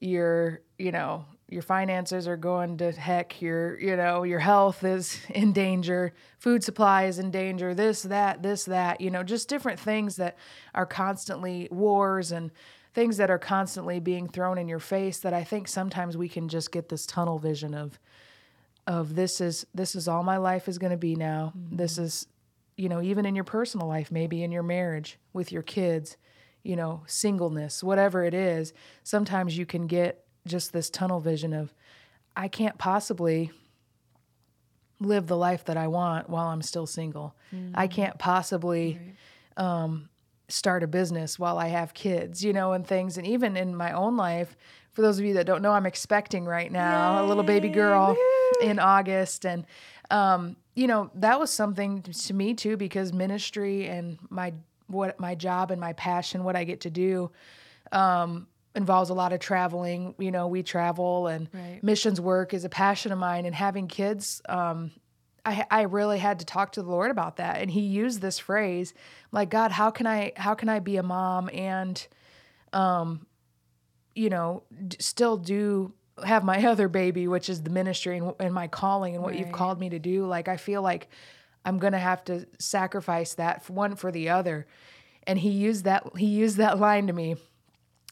Your 0.00 0.60
you 0.78 0.92
know 0.92 1.24
your 1.48 1.62
finances 1.62 2.26
are 2.26 2.36
going 2.36 2.78
to 2.78 2.92
heck. 2.92 3.40
Your 3.40 3.78
you 3.80 3.96
know 3.96 4.22
your 4.22 4.40
health 4.40 4.84
is 4.84 5.20
in 5.28 5.52
danger. 5.52 6.12
Food 6.38 6.64
supply 6.64 7.04
is 7.04 7.18
in 7.18 7.30
danger. 7.30 7.74
This 7.74 8.02
that 8.02 8.42
this 8.42 8.64
that 8.64 9.00
you 9.00 9.10
know 9.10 9.22
just 9.22 9.48
different 9.48 9.78
things 9.78 10.16
that 10.16 10.36
are 10.74 10.86
constantly 10.86 11.68
wars 11.70 12.32
and 12.32 12.50
things 12.94 13.16
that 13.16 13.30
are 13.30 13.38
constantly 13.38 14.00
being 14.00 14.28
thrown 14.28 14.58
in 14.58 14.68
your 14.68 14.78
face 14.78 15.18
that 15.20 15.32
i 15.32 15.42
think 15.42 15.66
sometimes 15.66 16.14
we 16.14 16.28
can 16.28 16.46
just 16.46 16.70
get 16.70 16.90
this 16.90 17.06
tunnel 17.06 17.38
vision 17.38 17.72
of 17.72 17.98
of 18.86 19.14
this 19.14 19.40
is 19.40 19.66
this 19.74 19.94
is 19.94 20.08
all 20.08 20.22
my 20.22 20.36
life 20.36 20.68
is 20.68 20.78
going 20.78 20.90
to 20.90 20.96
be 20.96 21.14
now. 21.14 21.52
Mm-hmm. 21.56 21.76
This 21.76 21.98
is 21.98 22.26
you 22.82 22.88
know, 22.88 23.00
even 23.00 23.24
in 23.24 23.36
your 23.36 23.44
personal 23.44 23.86
life, 23.86 24.10
maybe 24.10 24.42
in 24.42 24.50
your 24.50 24.64
marriage 24.64 25.16
with 25.32 25.52
your 25.52 25.62
kids, 25.62 26.16
you 26.64 26.74
know, 26.74 27.04
singleness, 27.06 27.80
whatever 27.80 28.24
it 28.24 28.34
is, 28.34 28.72
sometimes 29.04 29.56
you 29.56 29.64
can 29.64 29.86
get 29.86 30.24
just 30.48 30.72
this 30.72 30.90
tunnel 30.90 31.20
vision 31.20 31.52
of 31.52 31.72
I 32.34 32.48
can't 32.48 32.76
possibly 32.78 33.52
live 34.98 35.28
the 35.28 35.36
life 35.36 35.64
that 35.66 35.76
I 35.76 35.86
want 35.86 36.28
while 36.28 36.48
I'm 36.48 36.62
still 36.62 36.86
single. 36.86 37.36
I 37.74 37.86
can't 37.86 38.18
possibly 38.18 38.98
um, 39.56 40.08
start 40.48 40.82
a 40.82 40.88
business 40.88 41.38
while 41.38 41.58
I 41.58 41.68
have 41.68 41.94
kids, 41.94 42.42
you 42.42 42.52
know, 42.52 42.72
and 42.72 42.84
things. 42.84 43.16
And 43.16 43.26
even 43.28 43.56
in 43.56 43.76
my 43.76 43.92
own 43.92 44.16
life, 44.16 44.56
for 44.92 45.02
those 45.02 45.20
of 45.20 45.24
you 45.24 45.34
that 45.34 45.46
don't 45.46 45.62
know, 45.62 45.72
I'm 45.72 45.86
expecting 45.86 46.46
right 46.46 46.70
now 46.70 47.24
a 47.24 47.26
little 47.26 47.44
baby 47.44 47.68
girl 47.68 48.16
in 48.60 48.80
August. 48.80 49.46
And, 49.46 49.66
um, 50.10 50.56
you 50.74 50.86
know, 50.86 51.10
that 51.14 51.38
was 51.38 51.50
something 51.50 52.02
to 52.02 52.34
me 52.34 52.54
too, 52.54 52.76
because 52.76 53.12
ministry 53.12 53.86
and 53.88 54.18
my, 54.30 54.54
what 54.86 55.18
my 55.20 55.34
job 55.34 55.70
and 55.70 55.80
my 55.80 55.92
passion, 55.92 56.44
what 56.44 56.56
I 56.56 56.64
get 56.64 56.80
to 56.80 56.90
do, 56.90 57.30
um, 57.92 58.46
involves 58.74 59.10
a 59.10 59.14
lot 59.14 59.32
of 59.32 59.40
traveling. 59.40 60.14
You 60.18 60.30
know, 60.30 60.46
we 60.46 60.62
travel 60.62 61.26
and 61.26 61.48
Right. 61.52 61.82
missions 61.82 62.20
work 62.20 62.54
is 62.54 62.64
a 62.64 62.70
passion 62.70 63.12
of 63.12 63.18
mine 63.18 63.44
and 63.44 63.54
having 63.54 63.86
kids, 63.86 64.40
um, 64.48 64.92
I, 65.44 65.66
I 65.70 65.82
really 65.82 66.18
had 66.18 66.38
to 66.38 66.44
talk 66.44 66.72
to 66.72 66.82
the 66.82 66.88
Lord 66.88 67.10
about 67.10 67.36
that. 67.36 67.60
And 67.60 67.68
he 67.70 67.80
used 67.80 68.20
this 68.20 68.38
phrase, 68.38 68.94
like, 69.32 69.50
God, 69.50 69.72
how 69.72 69.90
can 69.90 70.06
I, 70.06 70.32
how 70.36 70.54
can 70.54 70.68
I 70.68 70.78
be 70.78 70.96
a 70.98 71.02
mom 71.02 71.50
and, 71.52 72.06
um, 72.72 73.26
you 74.14 74.30
know, 74.30 74.62
d- 74.86 74.96
still 75.00 75.36
do 75.36 75.92
have 76.24 76.44
my 76.44 76.64
other 76.66 76.88
baby, 76.88 77.28
which 77.28 77.48
is 77.48 77.62
the 77.62 77.70
ministry 77.70 78.18
and, 78.18 78.34
and 78.38 78.54
my 78.54 78.68
calling 78.68 79.14
and 79.14 79.22
what 79.22 79.38
you've 79.38 79.52
called 79.52 79.78
me 79.78 79.90
to 79.90 79.98
do. 79.98 80.26
Like, 80.26 80.48
I 80.48 80.56
feel 80.56 80.82
like 80.82 81.08
I'm 81.64 81.78
going 81.78 81.92
to 81.92 81.98
have 81.98 82.24
to 82.24 82.46
sacrifice 82.58 83.34
that 83.34 83.64
for 83.64 83.72
one 83.72 83.96
for 83.96 84.10
the 84.10 84.30
other. 84.30 84.66
And 85.26 85.38
he 85.38 85.50
used 85.50 85.84
that, 85.84 86.16
he 86.16 86.26
used 86.26 86.56
that 86.56 86.78
line 86.78 87.06
to 87.06 87.12
me 87.12 87.36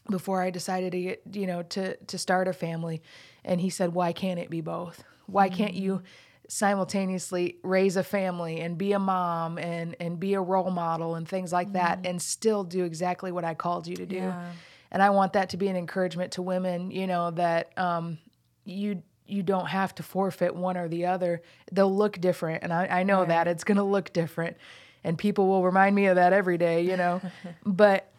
before 0.09 0.41
I 0.41 0.49
decided 0.49 0.91
to 0.93 1.01
get, 1.01 1.21
you 1.31 1.47
know, 1.47 1.63
to 1.63 1.95
to 1.97 2.17
start 2.17 2.47
a 2.47 2.53
family. 2.53 3.01
And 3.43 3.59
he 3.59 3.69
said, 3.69 3.93
"Why 3.93 4.13
can't 4.13 4.39
it 4.39 4.49
be 4.49 4.61
both? 4.61 5.03
Why 5.25 5.49
can't 5.49 5.73
you 5.73 5.95
mm. 5.95 6.01
simultaneously 6.47 7.57
raise 7.63 7.97
a 7.97 8.03
family 8.03 8.59
and 8.61 8.77
be 8.77 8.93
a 8.93 8.99
mom 8.99 9.57
and 9.57 9.95
and 9.99 10.19
be 10.19 10.33
a 10.33 10.41
role 10.41 10.71
model 10.71 11.15
and 11.15 11.27
things 11.27 11.51
like 11.51 11.73
that 11.73 12.03
mm. 12.03 12.09
and 12.09 12.21
still 12.21 12.63
do 12.63 12.83
exactly 12.85 13.31
what 13.31 13.43
I 13.43 13.53
called 13.53 13.87
you 13.87 13.95
to 13.97 14.05
do?" 14.05 14.15
Yeah. 14.15 14.51
And 14.91 15.01
I 15.01 15.09
want 15.11 15.33
that 15.33 15.49
to 15.49 15.57
be 15.57 15.67
an 15.67 15.75
encouragement 15.75 16.33
to 16.33 16.41
women, 16.41 16.91
you 16.91 17.07
know, 17.07 17.31
that 17.31 17.77
um 17.77 18.17
you 18.65 19.03
you 19.25 19.43
don't 19.43 19.67
have 19.67 19.95
to 19.95 20.03
forfeit 20.03 20.55
one 20.55 20.75
or 20.75 20.87
the 20.87 21.05
other. 21.05 21.41
They'll 21.71 21.95
look 21.95 22.19
different. 22.19 22.63
And 22.63 22.73
I, 22.73 22.85
I 22.87 23.03
know 23.03 23.23
that 23.25 23.47
it's 23.47 23.63
gonna 23.63 23.83
look 23.83 24.11
different. 24.11 24.57
And 25.03 25.17
people 25.17 25.47
will 25.47 25.63
remind 25.63 25.95
me 25.95 26.07
of 26.07 26.15
that 26.15 26.33
every 26.33 26.57
day, 26.57 26.81
you 26.83 26.97
know. 26.97 27.21
but 27.65 28.11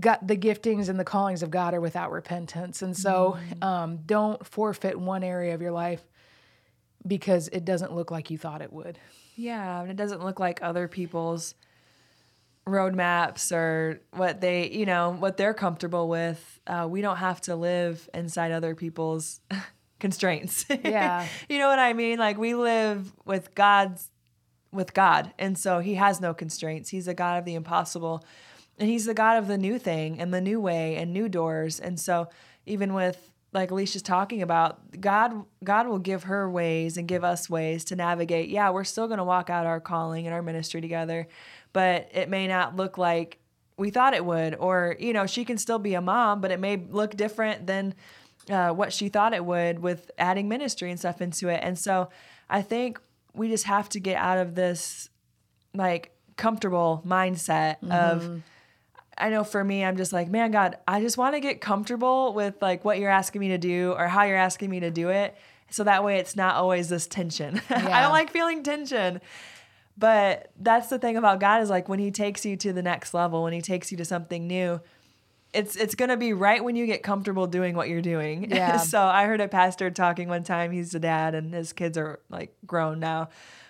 got 0.00 0.26
the 0.26 0.36
giftings 0.36 0.88
and 0.88 0.98
the 0.98 1.04
callings 1.04 1.42
of 1.42 1.50
God 1.50 1.74
are 1.74 1.80
without 1.80 2.10
repentance. 2.10 2.82
And 2.82 2.96
so 2.96 3.36
um, 3.60 3.98
don't 4.06 4.44
forfeit 4.46 4.98
one 4.98 5.22
area 5.22 5.54
of 5.54 5.60
your 5.60 5.72
life 5.72 6.02
because 7.06 7.48
it 7.48 7.64
doesn't 7.64 7.92
look 7.92 8.10
like 8.10 8.30
you 8.30 8.38
thought 8.38 8.62
it 8.62 8.72
would. 8.72 8.98
Yeah, 9.36 9.80
and 9.80 9.90
it 9.90 9.96
doesn't 9.96 10.24
look 10.24 10.40
like 10.40 10.62
other 10.62 10.88
people's 10.88 11.54
roadmaps 12.66 13.52
or 13.52 14.00
what 14.12 14.40
they, 14.40 14.70
you 14.70 14.86
know, 14.86 15.16
what 15.18 15.36
they're 15.36 15.54
comfortable 15.54 16.08
with. 16.08 16.60
Uh, 16.66 16.86
we 16.88 17.02
don't 17.02 17.18
have 17.18 17.40
to 17.42 17.56
live 17.56 18.08
inside 18.14 18.52
other 18.52 18.74
people's 18.74 19.40
constraints. 20.00 20.64
Yeah. 20.68 21.26
you 21.48 21.58
know 21.58 21.68
what 21.68 21.78
I 21.78 21.92
mean? 21.92 22.18
Like 22.18 22.38
we 22.38 22.54
live 22.54 23.12
with 23.24 23.54
God's 23.54 24.10
with 24.72 24.92
God. 24.92 25.32
And 25.38 25.56
so 25.56 25.78
he 25.78 25.94
has 25.94 26.20
no 26.20 26.34
constraints. 26.34 26.90
He's 26.90 27.06
a 27.06 27.14
God 27.14 27.38
of 27.38 27.44
the 27.44 27.54
impossible. 27.54 28.24
And 28.76 28.88
he's 28.88 29.04
the 29.04 29.14
God 29.14 29.38
of 29.38 29.46
the 29.46 29.56
new 29.56 29.78
thing 29.78 30.18
and 30.18 30.34
the 30.34 30.40
new 30.40 30.60
way 30.60 30.96
and 30.96 31.12
new 31.12 31.28
doors. 31.28 31.78
And 31.78 32.00
so 32.00 32.28
even 32.66 32.92
with 32.92 33.30
like 33.52 33.70
Alicia's 33.70 34.02
talking 34.02 34.42
about, 34.42 35.00
God 35.00 35.44
God 35.62 35.86
will 35.86 36.00
give 36.00 36.24
her 36.24 36.50
ways 36.50 36.96
and 36.96 37.06
give 37.06 37.22
us 37.22 37.48
ways 37.48 37.84
to 37.86 37.96
navigate. 37.96 38.48
Yeah, 38.48 38.70
we're 38.70 38.84
still 38.84 39.06
gonna 39.06 39.24
walk 39.24 39.48
out 39.48 39.64
our 39.64 39.80
calling 39.80 40.26
and 40.26 40.34
our 40.34 40.42
ministry 40.42 40.80
together, 40.80 41.28
but 41.74 42.08
it 42.12 42.30
may 42.30 42.48
not 42.48 42.76
look 42.76 42.96
like 42.96 43.38
we 43.76 43.90
thought 43.90 44.14
it 44.14 44.24
would. 44.24 44.54
Or, 44.54 44.96
you 44.98 45.12
know, 45.12 45.26
she 45.26 45.44
can 45.44 45.58
still 45.58 45.78
be 45.78 45.92
a 45.92 46.00
mom, 46.00 46.40
but 46.40 46.50
it 46.50 46.60
may 46.60 46.76
look 46.76 47.14
different 47.16 47.66
than 47.66 47.94
uh, 48.48 48.70
what 48.70 48.92
she 48.92 49.08
thought 49.10 49.34
it 49.34 49.44
would 49.44 49.80
with 49.80 50.10
adding 50.16 50.48
ministry 50.48 50.90
and 50.90 50.98
stuff 50.98 51.20
into 51.20 51.48
it. 51.48 51.60
And 51.62 51.78
so 51.78 52.08
I 52.48 52.62
think 52.62 53.00
we 53.34 53.48
just 53.48 53.64
have 53.64 53.88
to 53.90 54.00
get 54.00 54.16
out 54.16 54.38
of 54.38 54.54
this 54.54 55.10
like 55.74 56.12
comfortable 56.36 57.02
mindset 57.06 57.76
of 57.90 58.42
I 59.16 59.28
know 59.30 59.44
for 59.44 59.62
me 59.62 59.84
I'm 59.84 59.96
just 59.96 60.12
like, 60.12 60.28
man 60.28 60.50
God, 60.50 60.76
I 60.86 61.00
just 61.00 61.18
want 61.18 61.34
to 61.34 61.40
get 61.40 61.60
comfortable 61.60 62.32
with 62.32 62.54
like 62.60 62.84
what 62.84 62.98
you're 62.98 63.10
asking 63.10 63.40
me 63.40 63.48
to 63.48 63.58
do 63.58 63.92
or 63.96 64.06
how 64.06 64.24
you're 64.24 64.36
asking 64.36 64.70
me 64.70 64.80
to 64.80 64.90
do 64.90 65.08
it. 65.08 65.36
So 65.70 65.84
that 65.84 66.04
way 66.04 66.18
it's 66.18 66.36
not 66.36 66.54
always 66.54 66.88
this 66.88 67.06
tension. 67.06 67.60
I 67.70 68.02
don't 68.02 68.12
like 68.12 68.30
feeling 68.30 68.62
tension. 68.62 69.20
But 69.96 70.50
that's 70.58 70.88
the 70.88 70.98
thing 70.98 71.16
about 71.16 71.38
God 71.40 71.62
is 71.62 71.70
like 71.70 71.88
when 71.88 71.98
he 72.00 72.10
takes 72.10 72.44
you 72.44 72.56
to 72.56 72.72
the 72.72 72.82
next 72.82 73.14
level, 73.14 73.42
when 73.44 73.52
he 73.52 73.60
takes 73.60 73.92
you 73.92 73.98
to 73.98 74.04
something 74.04 74.46
new, 74.46 74.80
it's 75.52 75.76
it's 75.76 75.94
gonna 75.94 76.16
be 76.16 76.32
right 76.32 76.62
when 76.64 76.74
you 76.74 76.84
get 76.84 77.02
comfortable 77.04 77.46
doing 77.46 77.76
what 77.76 77.88
you're 77.88 78.02
doing. 78.02 78.50
Yeah. 78.54 78.78
so 78.78 79.00
I 79.00 79.26
heard 79.26 79.40
a 79.40 79.46
pastor 79.48 79.90
talking 79.90 80.28
one 80.28 80.42
time. 80.42 80.72
He's 80.72 80.94
a 80.94 80.98
dad, 80.98 81.34
and 81.34 81.54
his 81.54 81.72
kids 81.72 81.96
are 81.96 82.20
like 82.28 82.54
grown 82.66 82.98
now. 82.98 83.28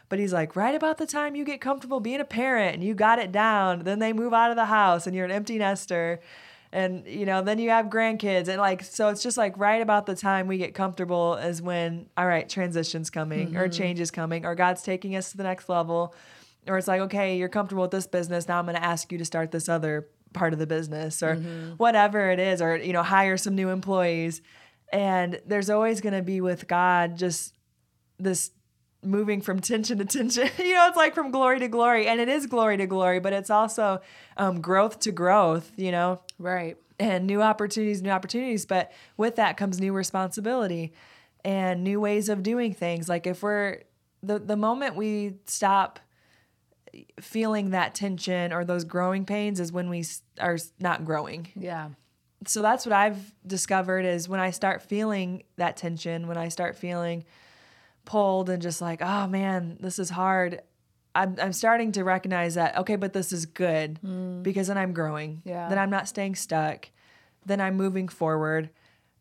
But 0.09 0.19
he's 0.19 0.33
like, 0.33 0.55
right 0.55 0.75
about 0.75 0.99
the 0.99 1.07
time 1.07 1.35
you 1.35 1.45
get 1.45 1.61
comfortable 1.61 1.99
being 1.99 2.21
a 2.21 2.25
parent 2.25 2.75
and 2.75 2.85
you 2.85 2.95
got 2.95 3.19
it 3.19 3.33
down, 3.33 3.85
then 3.85 3.99
they 3.99 4.13
move 4.13 4.33
out 4.35 4.51
of 4.51 4.57
the 4.57 4.67
house 4.67 5.07
and 5.07 5.17
you're 5.17 5.25
an 5.25 5.31
empty 5.31 5.59
nester, 5.59 6.21
and 6.75 7.07
you 7.07 7.25
know 7.25 7.41
then 7.41 7.59
you 7.59 7.71
have 7.71 7.87
grandkids 7.87 8.49
and 8.49 8.59
like 8.59 8.83
so 8.83 9.09
it's 9.09 9.23
just 9.23 9.39
like 9.39 9.57
right 9.57 9.81
about 9.81 10.07
the 10.07 10.15
time 10.15 10.49
we 10.49 10.59
get 10.59 10.75
comfortable 10.75 11.37
is 11.37 11.63
when 11.63 12.07
all 12.17 12.27
right 12.27 12.49
transitions 12.49 13.09
coming 13.09 13.57
or 13.57 13.69
mm-hmm. 13.69 13.71
change 13.71 14.01
is 14.01 14.11
coming 14.11 14.45
or 14.45 14.55
God's 14.55 14.83
taking 14.83 15.15
us 15.17 15.31
to 15.31 15.37
the 15.37 15.45
next 15.45 15.69
level, 15.69 16.15
or 16.67 16.77
it's 16.77 16.89
like 16.89 17.01
okay 17.03 17.39
you're 17.39 17.49
comfortable 17.49 17.83
with 17.83 17.93
this 17.93 18.09
business 18.09 18.49
now 18.49 18.59
I'm 18.59 18.67
going 18.67 18.77
to 18.77 18.85
ask 18.85 19.11
you 19.13 19.19
to 19.19 19.25
start 19.25 19.53
this 19.53 19.69
other 19.69 20.09
part 20.35 20.53
of 20.53 20.59
the 20.59 20.67
business 20.67 21.23
or 21.23 21.37
mm-hmm. 21.37 21.75
whatever 21.77 22.31
it 22.31 22.39
is 22.39 22.61
or 22.61 22.77
you 22.77 22.93
know 22.93 23.03
hire 23.03 23.39
some 23.39 23.55
new 23.55 23.71
employees. 23.71 24.43
And 24.93 25.41
there's 25.47 25.71
always 25.71 26.01
going 26.01 26.13
to 26.13 26.23
be 26.23 26.41
with 26.41 26.69
God 26.69 27.17
just 27.17 27.55
this 28.19 28.51
moving 29.05 29.41
from 29.41 29.61
tension 29.61 29.99
to 29.99 30.05
tension 30.05 30.49
you 30.59 30.75
know 30.75 30.87
it's 30.89 30.97
like 30.97 31.15
from 31.15 31.31
glory 31.31 31.59
to 31.61 31.69
glory 31.69 32.07
and 32.07 32.21
it 32.21 32.29
is 32.29 32.47
glory 32.47 32.77
to 32.77 32.87
glory 32.87 33.21
but 33.21 33.33
it's 33.33 33.51
also 33.51 34.01
um, 34.37 34.61
growth 34.61 34.99
to 35.01 35.13
growth 35.13 35.71
you 35.77 35.93
know 35.93 36.21
Right. 36.39 36.77
and 36.99 37.27
new 37.27 37.43
opportunities, 37.43 38.03
new 38.03 38.11
opportunities. 38.11 38.67
But 38.67 38.93
with 39.17 39.37
that 39.37 39.57
comes 39.57 39.81
new 39.81 39.93
responsibility 39.93 40.93
and 41.45 41.83
new 41.85 42.01
ways 42.01 42.29
of 42.29 42.43
doing 42.43 42.73
things. 42.73 43.09
Like 43.09 43.27
if 43.27 43.43
we're 43.43 43.83
the 44.23 44.39
the 44.39 44.57
moment 44.57 44.95
we 44.97 45.35
stop 45.47 45.99
feeling 47.21 47.71
that 47.71 47.95
tension 47.95 48.53
or 48.53 48.65
those 48.65 48.85
growing 48.85 49.25
pains 49.25 49.59
is 49.61 49.73
when 49.73 49.89
we 49.89 50.05
are 50.41 50.59
not 50.79 51.05
growing. 51.05 51.49
Yeah. 51.57 51.91
So 52.47 52.63
that's 52.63 52.85
what 52.87 52.93
I've 52.93 53.33
discovered 53.47 54.05
is 54.05 54.29
when 54.29 54.41
I 54.41 54.51
start 54.51 54.83
feeling 54.83 55.45
that 55.57 55.77
tension, 55.77 56.29
when 56.29 56.37
I 56.37 56.49
start 56.49 56.77
feeling 56.77 57.25
pulled 58.05 58.51
and 58.51 58.63
just 58.63 58.81
like, 58.81 59.01
oh 59.03 59.27
man, 59.27 59.77
this 59.81 59.99
is 59.99 60.11
hard. 60.11 60.63
I'm, 61.15 61.37
I'm 61.41 61.53
starting 61.53 61.93
to 61.93 62.03
recognize 62.05 62.57
that, 62.57 62.77
okay, 62.79 62.97
but 62.97 63.13
this 63.13 63.33
is 63.33 63.47
good 63.47 64.01
mm. 64.05 64.43
because 64.43 64.67
then 64.67 64.77
I'm 64.77 64.93
growing. 64.93 65.43
Yeah. 65.45 65.69
Then 65.69 65.79
I'm 65.79 65.91
not 65.91 66.09
staying 66.09 66.35
stuck. 66.35 66.89
Then 67.47 67.61
I'm 67.61 67.77
moving 67.77 68.09
forward. 68.09 68.71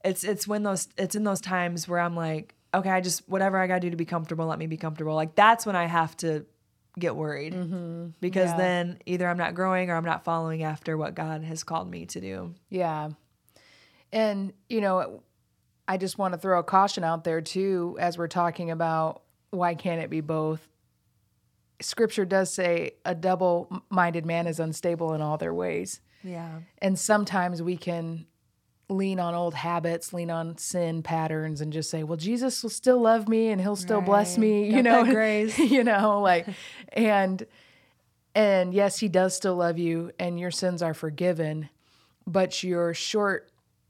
It's 0.03 0.23
it's 0.23 0.47
when 0.47 0.63
those 0.63 0.89
it's 0.97 1.15
in 1.15 1.23
those 1.23 1.39
times 1.41 1.87
where 1.87 1.99
I'm 1.99 2.15
like, 2.15 2.55
okay, 2.73 2.89
I 2.89 2.99
just 2.99 3.27
whatever 3.29 3.57
I 3.57 3.67
gotta 3.67 3.79
do 3.81 3.89
to 3.89 3.95
be 3.95 4.05
comfortable, 4.05 4.45
let 4.47 4.59
me 4.59 4.67
be 4.67 4.77
comfortable. 4.77 5.13
Like 5.13 5.35
that's 5.35 5.65
when 5.65 5.75
I 5.75 5.85
have 5.85 6.17
to 6.17 6.45
get 6.99 7.15
worried. 7.15 7.53
Mm-hmm. 7.53 8.07
Because 8.19 8.51
Yeah. 8.51 8.57
then 8.57 8.99
either 9.05 9.27
I'm 9.27 9.37
not 9.37 9.53
growing 9.55 9.89
or 9.89 9.95
I'm 9.95 10.05
not 10.05 10.23
following 10.23 10.63
after 10.63 10.97
what 10.97 11.15
God 11.15 11.43
has 11.43 11.63
called 11.63 11.89
me 11.89 12.05
to 12.07 12.21
do. 12.21 12.53
Yeah. 12.69 13.09
And, 14.11 14.53
you 14.69 14.79
know, 14.79 15.23
I 15.87 15.97
just 15.97 16.17
want 16.17 16.33
to 16.33 16.39
throw 16.39 16.59
a 16.59 16.63
caution 16.63 17.03
out 17.03 17.23
there 17.23 17.41
too, 17.41 17.97
as 17.99 18.17
we're 18.17 18.27
talking 18.27 18.71
about 18.71 19.23
why 19.51 19.75
can't 19.75 20.01
it 20.01 20.09
be 20.09 20.21
both? 20.21 20.67
Scripture 21.81 22.25
does 22.25 22.53
say 22.53 22.91
a 23.03 23.13
double 23.13 23.81
minded 23.89 24.25
man 24.25 24.47
is 24.47 24.59
unstable 24.59 25.13
in 25.13 25.21
all 25.21 25.37
their 25.37 25.53
ways. 25.53 25.99
Yeah. 26.23 26.59
And 26.77 26.97
sometimes 26.97 27.61
we 27.61 27.75
can 27.75 28.25
lean 28.89 29.19
on 29.19 29.33
old 29.33 29.53
habits, 29.53 30.13
lean 30.13 30.29
on 30.31 30.57
sin 30.57 31.03
patterns, 31.03 31.59
and 31.61 31.73
just 31.73 31.89
say, 31.89 32.03
well, 32.03 32.15
Jesus 32.17 32.63
will 32.63 32.69
still 32.69 32.99
love 33.01 33.27
me 33.27 33.49
and 33.49 33.59
he'll 33.59 33.75
still 33.75 34.01
bless 34.01 34.31
Right. 34.37 34.39
me, 34.39 34.69
Got 34.69 34.77
you 34.77 34.83
know, 34.83 35.03
that 35.03 35.13
grace. 35.13 35.59
you 35.59 35.83
know, 35.83 36.21
like, 36.21 36.47
and, 36.93 37.45
and 38.33 38.73
yes, 38.73 38.99
he 38.99 39.09
does 39.09 39.35
still 39.35 39.55
love 39.55 39.77
you 39.77 40.11
and 40.19 40.39
your 40.39 40.51
sins 40.51 40.81
are 40.81 40.93
forgiven, 40.93 41.69
but 42.25 42.63
you're 42.63 42.93
short 42.93 43.49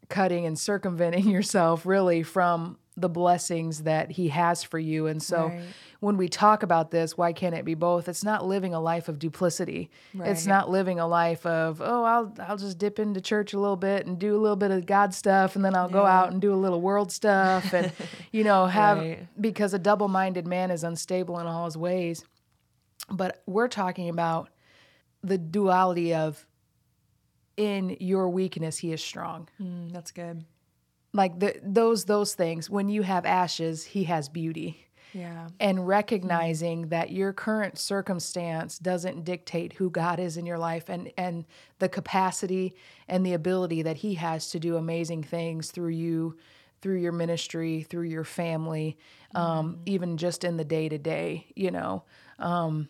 cutting 0.09 0.45
and 0.45 0.57
circumventing 0.57 1.29
yourself 1.29 1.85
really 1.85 2.23
from 2.23 2.77
the 2.95 3.09
blessings 3.09 3.83
that 3.83 4.11
he 4.11 4.27
has 4.27 4.63
for 4.63 4.77
you. 4.77 5.07
And 5.07 5.21
so 5.21 5.47
Right. 5.47 5.63
when 5.99 6.15
we 6.15 6.29
talk 6.29 6.61
about 6.61 6.91
this, 6.91 7.17
why 7.17 7.33
can't 7.33 7.55
it 7.55 7.65
be 7.65 7.73
both? 7.73 8.07
It's 8.07 8.23
not 8.23 8.45
living 8.45 8.75
a 8.75 8.79
life 8.79 9.09
of 9.09 9.17
duplicity. 9.17 9.89
It's 10.13 10.45
not 10.45 10.69
living 10.69 10.99
a 10.99 11.07
life 11.07 11.43
of, 11.43 11.81
oh, 11.81 12.03
I'll 12.03 12.33
I'll 12.39 12.57
just 12.57 12.77
dip 12.77 12.99
into 12.99 13.19
church 13.19 13.53
a 13.53 13.59
little 13.59 13.77
bit 13.77 14.05
and 14.05 14.19
do 14.19 14.35
a 14.35 14.37
little 14.37 14.55
bit 14.55 14.69
of 14.69 14.85
God 14.85 15.11
stuff 15.15 15.55
and 15.55 15.65
then 15.65 15.73
I'll 15.75 15.89
go 15.89 16.05
out 16.05 16.31
and 16.31 16.39
do 16.39 16.53
a 16.53 16.55
little 16.55 16.81
world 16.81 17.11
stuff 17.11 17.73
and 17.73 17.91
you 18.31 18.43
know, 18.43 18.67
have 18.67 18.99
Right. 18.99 19.27
because 19.41 19.73
a 19.73 19.79
double-minded 19.79 20.45
man 20.45 20.69
is 20.69 20.83
unstable 20.83 21.39
in 21.39 21.47
all 21.47 21.65
his 21.65 21.75
ways. 21.77 22.23
But 23.09 23.41
we're 23.47 23.67
talking 23.69 24.07
about 24.07 24.49
the 25.23 25.39
duality 25.39 26.13
of 26.13 26.45
in 27.57 27.95
your 27.99 28.29
weakness 28.29 28.77
he 28.79 28.91
is 28.93 29.03
strong 29.03 29.47
Mm, 29.61 29.91
that's 29.93 30.11
good. 30.11 30.43
like 31.13 31.39
the, 31.39 31.59
those 31.63 32.05
those 32.05 32.33
things 32.35 32.69
when 32.69 32.89
you 32.89 33.01
have 33.03 33.25
ashes 33.25 33.83
he 33.83 34.03
has 34.05 34.29
beauty 34.29 34.85
Yeah. 35.13 35.49
and 35.59 35.87
recognizing 35.87 36.87
that 36.89 37.11
your 37.11 37.33
current 37.33 37.77
circumstance 37.77 38.79
doesn't 38.79 39.23
dictate 39.23 39.73
who 39.73 39.89
God 39.91 40.19
is 40.19 40.37
in 40.37 40.45
your 40.45 40.57
life 40.57 40.89
and 40.89 41.11
and 41.17 41.45
the 41.79 41.89
capacity 41.89 42.75
and 43.07 43.23
the 43.25 43.33
ability 43.33 43.83
that 43.83 43.97
he 43.97 44.15
has 44.15 44.49
to 44.51 44.59
do 44.59 44.77
amazing 44.77 45.23
things 45.23 45.69
through 45.71 45.89
you 45.93 46.37
through 46.81 46.97
your 46.97 47.11
ministry 47.13 47.83
through 47.83 48.07
your 48.07 48.23
family 48.25 48.97
um, 49.35 49.77
even 49.85 50.17
just 50.17 50.43
in 50.43 50.57
the 50.57 50.65
day 50.65 50.89
to 50.89 50.97
day 50.97 51.45
you 51.55 51.71
know 51.71 52.03
um, 52.39 52.89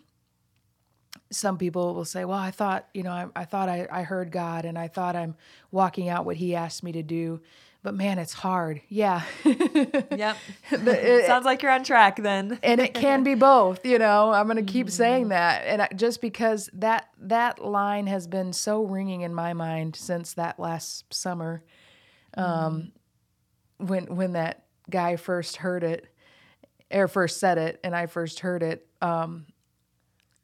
some 1.31 1.57
people 1.57 1.95
will 1.95 2.05
say 2.05 2.25
well 2.25 2.37
i 2.37 2.51
thought 2.51 2.87
you 2.93 3.03
know 3.03 3.11
i, 3.11 3.27
I 3.35 3.45
thought 3.45 3.69
I, 3.69 3.87
I 3.91 4.03
heard 4.03 4.31
god 4.31 4.65
and 4.65 4.77
i 4.77 4.87
thought 4.87 5.15
i'm 5.15 5.35
walking 5.71 6.09
out 6.09 6.25
what 6.25 6.35
he 6.35 6.55
asked 6.55 6.83
me 6.83 6.91
to 6.93 7.03
do. 7.03 7.41
But 7.81 7.95
man 7.95 8.17
it's 8.17 8.31
hard. 8.33 8.81
Yeah. 8.87 9.23
Yep. 9.43 10.37
It, 10.71 11.25
Sounds 11.25 11.43
like 11.43 11.61
you're 11.61 11.71
on 11.71 11.83
track 11.83 12.15
then. 12.17 12.57
and 12.63 12.79
it 12.79 12.93
can 12.93 13.23
be 13.23 13.35
both 13.35 13.85
you 13.85 13.99
know 13.99 14.31
i'm 14.31 14.47
going 14.47 14.63
to 14.63 14.71
keep 14.71 14.89
saying 14.89 15.29
that. 15.29 15.63
And 15.65 15.81
I, 15.81 15.89
just 15.95 16.21
because 16.21 16.69
that 16.73 17.09
that 17.19 17.63
line 17.63 18.07
has 18.07 18.27
been 18.27 18.53
so 18.53 18.83
ringing 18.83 19.21
in 19.21 19.33
my 19.33 19.53
mind 19.53 19.95
since 19.95 20.33
that 20.35 20.59
last 20.59 21.13
summer 21.13 21.63
um 22.37 22.91
when 23.77 24.15
when 24.15 24.33
that 24.33 24.63
guy 24.89 25.15
first 25.15 25.57
heard 25.57 25.83
it 25.83 26.07
or 26.91 27.07
first 27.07 27.39
said 27.39 27.57
it 27.57 27.79
and 27.83 27.95
i 27.95 28.05
first 28.05 28.39
heard 28.41 28.63
it 28.63 28.87
um 29.01 29.45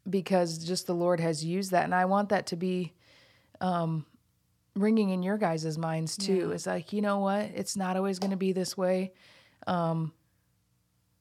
because 0.10 0.58
just 0.58 0.88
the 0.88 0.96
lord 0.96 1.20
has 1.20 1.44
used 1.44 1.72
that 1.72 1.84
and 1.84 1.96
i 1.96 2.06
want 2.06 2.30
that 2.30 2.48
to 2.48 2.56
be 2.56 2.94
um 3.62 4.06
ringing 4.76 5.10
in 5.10 5.24
your 5.24 5.38
guys' 5.38 5.78
minds 5.78 6.16
too 6.16 6.52
it's 6.52 6.68
like 6.68 6.94
you 6.94 7.02
know 7.02 7.20
what 7.20 7.52
it's 7.56 7.76
not 7.76 7.98
always 7.98 8.20
going 8.20 8.32
to 8.32 8.38
be 8.38 8.52
this 8.54 8.78
way 8.78 9.12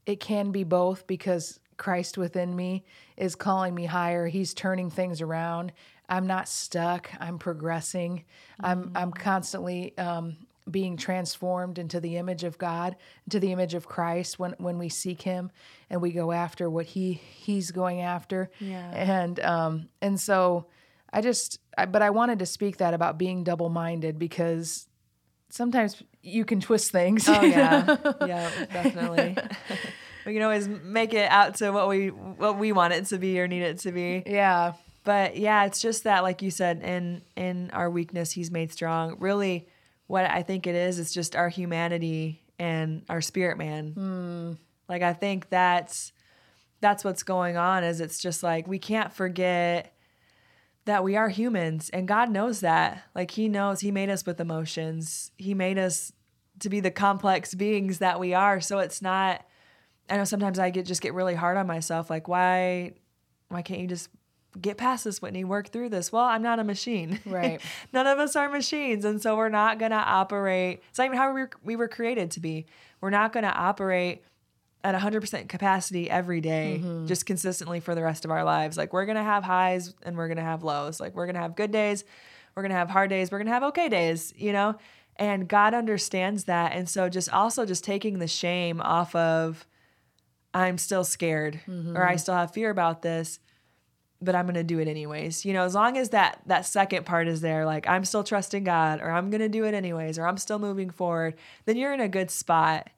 it 0.06 0.20
can 0.20 0.50
be 0.52 0.64
both 0.64 1.06
because 1.06 1.60
Christ 1.76 2.18
within 2.18 2.56
me 2.56 2.84
is 3.16 3.34
calling 3.34 3.74
me 3.74 3.84
higher. 3.84 4.26
He's 4.26 4.54
turning 4.54 4.90
things 4.90 5.20
around. 5.20 5.72
I'm 6.08 6.26
not 6.26 6.48
stuck. 6.48 7.10
I'm 7.20 7.38
progressing. 7.38 8.24
I'm 8.58 8.90
I'm 8.94 9.12
constantly 9.12 9.96
um, 9.98 10.36
being 10.70 10.96
transformed 10.96 11.78
into 11.78 12.00
the 12.00 12.16
image 12.16 12.44
of 12.44 12.58
God, 12.58 12.96
into 13.26 13.40
the 13.40 13.52
image 13.52 13.74
of 13.74 13.86
Christ. 13.86 14.38
When 14.38 14.54
when 14.58 14.78
we 14.78 14.88
seek 14.88 15.22
Him 15.22 15.50
and 15.90 16.00
we 16.02 16.12
go 16.12 16.32
after 16.32 16.68
what 16.70 16.86
He 16.86 17.14
He's 17.14 17.70
going 17.70 18.00
after, 18.00 18.50
Yeah. 18.60 18.90
and 18.92 19.38
um 19.40 19.88
and 20.02 20.18
so 20.20 20.66
I 21.12 21.20
just 21.20 21.58
I, 21.76 21.86
but 21.86 22.02
I 22.02 22.10
wanted 22.10 22.38
to 22.40 22.46
speak 22.46 22.78
that 22.78 22.94
about 22.94 23.18
being 23.18 23.44
double 23.44 23.68
minded 23.68 24.18
because 24.18 24.86
sometimes 25.50 26.02
you 26.22 26.44
can 26.44 26.60
twist 26.60 26.90
things. 26.92 27.28
Oh 27.28 27.40
yeah, 27.42 27.96
yeah, 28.26 28.50
definitely. 28.72 29.36
we 30.26 30.34
can 30.34 30.42
always 30.42 30.68
make 30.68 31.14
it 31.14 31.30
out 31.30 31.54
to 31.56 31.70
what 31.70 31.88
we 31.88 32.08
what 32.08 32.58
we 32.58 32.72
want 32.72 32.92
it 32.92 33.06
to 33.06 33.18
be 33.18 33.40
or 33.40 33.48
need 33.48 33.62
it 33.62 33.78
to 33.80 33.92
be. 33.92 34.22
yeah. 34.26 34.72
But 35.04 35.38
yeah, 35.38 35.64
it's 35.64 35.80
just 35.80 36.04
that, 36.04 36.22
like 36.22 36.42
you 36.42 36.50
said, 36.50 36.82
in 36.82 37.22
in 37.34 37.70
our 37.72 37.88
weakness, 37.88 38.30
He's 38.32 38.50
made 38.50 38.70
strong. 38.72 39.16
Really, 39.20 39.66
what 40.08 40.24
I 40.24 40.42
think 40.42 40.66
it 40.66 40.74
is, 40.74 40.98
is 40.98 41.12
just 41.12 41.36
our 41.36 41.48
humanity 41.48 42.42
and 42.58 43.04
our 43.08 43.20
spirit 43.20 43.56
man. 43.56 43.92
Hmm. 43.92 44.52
Like 44.88 45.02
I 45.02 45.12
think 45.12 45.48
that's 45.50 46.12
that's 46.80 47.04
what's 47.04 47.22
going 47.22 47.56
on. 47.56 47.84
Is 47.84 48.00
it's 48.00 48.18
just 48.18 48.42
like 48.42 48.66
we 48.66 48.78
can't 48.80 49.12
forget 49.12 49.94
that 50.86 51.04
we 51.04 51.16
are 51.16 51.28
humans 51.28 51.90
and 51.90 52.08
God 52.08 52.30
knows 52.30 52.60
that. 52.60 53.04
Like 53.14 53.30
he 53.30 53.48
knows 53.48 53.80
he 53.80 53.90
made 53.90 54.08
us 54.08 54.24
with 54.26 54.40
emotions. 54.40 55.30
He 55.36 55.54
made 55.54 55.78
us 55.78 56.12
to 56.60 56.70
be 56.70 56.80
the 56.80 56.90
complex 56.90 57.54
beings 57.54 57.98
that 57.98 58.18
we 58.18 58.34
are. 58.34 58.60
So 58.60 58.78
it's 58.78 59.02
not 59.02 59.44
I 60.10 60.16
know 60.16 60.24
sometimes 60.24 60.58
I 60.58 60.70
get 60.70 60.86
just 60.86 61.02
get 61.02 61.12
really 61.12 61.34
hard 61.34 61.58
on 61.58 61.66
myself 61.66 62.08
like 62.08 62.28
why 62.28 62.94
why 63.50 63.60
can't 63.60 63.80
you 63.80 63.86
just 63.86 64.08
get 64.60 64.76
past 64.76 65.04
this 65.04 65.20
Whitney, 65.20 65.44
work 65.44 65.68
through 65.68 65.90
this? 65.90 66.10
Well, 66.10 66.24
I'm 66.24 66.42
not 66.42 66.58
a 66.58 66.64
machine. 66.64 67.20
Right. 67.26 67.60
None 67.92 68.06
of 68.06 68.18
us 68.18 68.36
are 68.36 68.48
machines 68.48 69.04
and 69.04 69.20
so 69.20 69.36
we're 69.36 69.48
not 69.48 69.78
going 69.78 69.90
to 69.90 69.96
operate 69.96 70.82
it's 70.88 70.98
not 70.98 71.06
even 71.06 71.18
how 71.18 71.32
we 71.32 71.42
were, 71.42 71.50
we 71.62 71.76
were 71.76 71.88
created 71.88 72.30
to 72.32 72.40
be. 72.40 72.66
We're 73.00 73.10
not 73.10 73.32
going 73.32 73.44
to 73.44 73.52
operate 73.52 74.22
at 74.84 74.94
100% 74.94 75.48
capacity 75.48 76.08
every 76.08 76.40
day, 76.40 76.80
mm-hmm. 76.82 77.06
just 77.06 77.26
consistently 77.26 77.80
for 77.80 77.94
the 77.94 78.02
rest 78.02 78.24
of 78.24 78.30
our 78.30 78.44
lives. 78.44 78.76
Like 78.76 78.92
we're 78.92 79.06
going 79.06 79.16
to 79.16 79.22
have 79.22 79.44
highs 79.44 79.94
and 80.02 80.16
we're 80.16 80.28
going 80.28 80.38
to 80.38 80.42
have 80.42 80.62
lows. 80.62 81.00
Like 81.00 81.14
we're 81.14 81.26
going 81.26 81.34
to 81.34 81.42
have 81.42 81.56
good 81.56 81.72
days, 81.72 82.04
we're 82.54 82.62
going 82.62 82.70
to 82.70 82.76
have 82.76 82.90
hard 82.90 83.10
days, 83.10 83.30
we're 83.30 83.38
going 83.38 83.46
to 83.46 83.52
have 83.52 83.64
okay 83.64 83.88
days, 83.88 84.32
you 84.36 84.52
know? 84.52 84.76
And 85.16 85.48
God 85.48 85.74
understands 85.74 86.44
that. 86.44 86.72
And 86.72 86.88
so 86.88 87.08
just 87.08 87.28
also 87.30 87.66
just 87.66 87.82
taking 87.82 88.20
the 88.20 88.28
shame 88.28 88.80
off 88.80 89.14
of 89.16 89.66
I'm 90.54 90.78
still 90.78 91.04
scared 91.04 91.60
or 91.66 92.04
I 92.04 92.12
mm-hmm. 92.12 92.16
still 92.18 92.34
have 92.34 92.52
fear 92.52 92.70
about 92.70 93.02
this, 93.02 93.40
but 94.20 94.34
I'm 94.34 94.46
going 94.46 94.54
to 94.54 94.64
do 94.64 94.78
it 94.78 94.88
anyways. 94.88 95.44
You 95.44 95.52
know, 95.52 95.64
as 95.64 95.74
long 95.74 95.96
as 95.96 96.10
that 96.10 96.40
that 96.46 96.66
second 96.66 97.06
part 97.06 97.28
is 97.28 97.40
there 97.40 97.64
like 97.64 97.88
I'm 97.88 98.04
still 98.04 98.24
trusting 98.24 98.64
God 98.64 99.00
or 99.00 99.10
I'm 99.10 99.30
going 99.30 99.40
to 99.40 99.48
do 99.48 99.64
it 99.64 99.74
anyways 99.74 100.18
or 100.18 100.26
I'm 100.26 100.38
still 100.38 100.58
moving 100.58 100.90
forward, 100.90 101.34
then 101.66 101.76
you're 101.76 101.92
in 101.92 102.00
a 102.00 102.08
good 102.08 102.30
spot. 102.30 102.90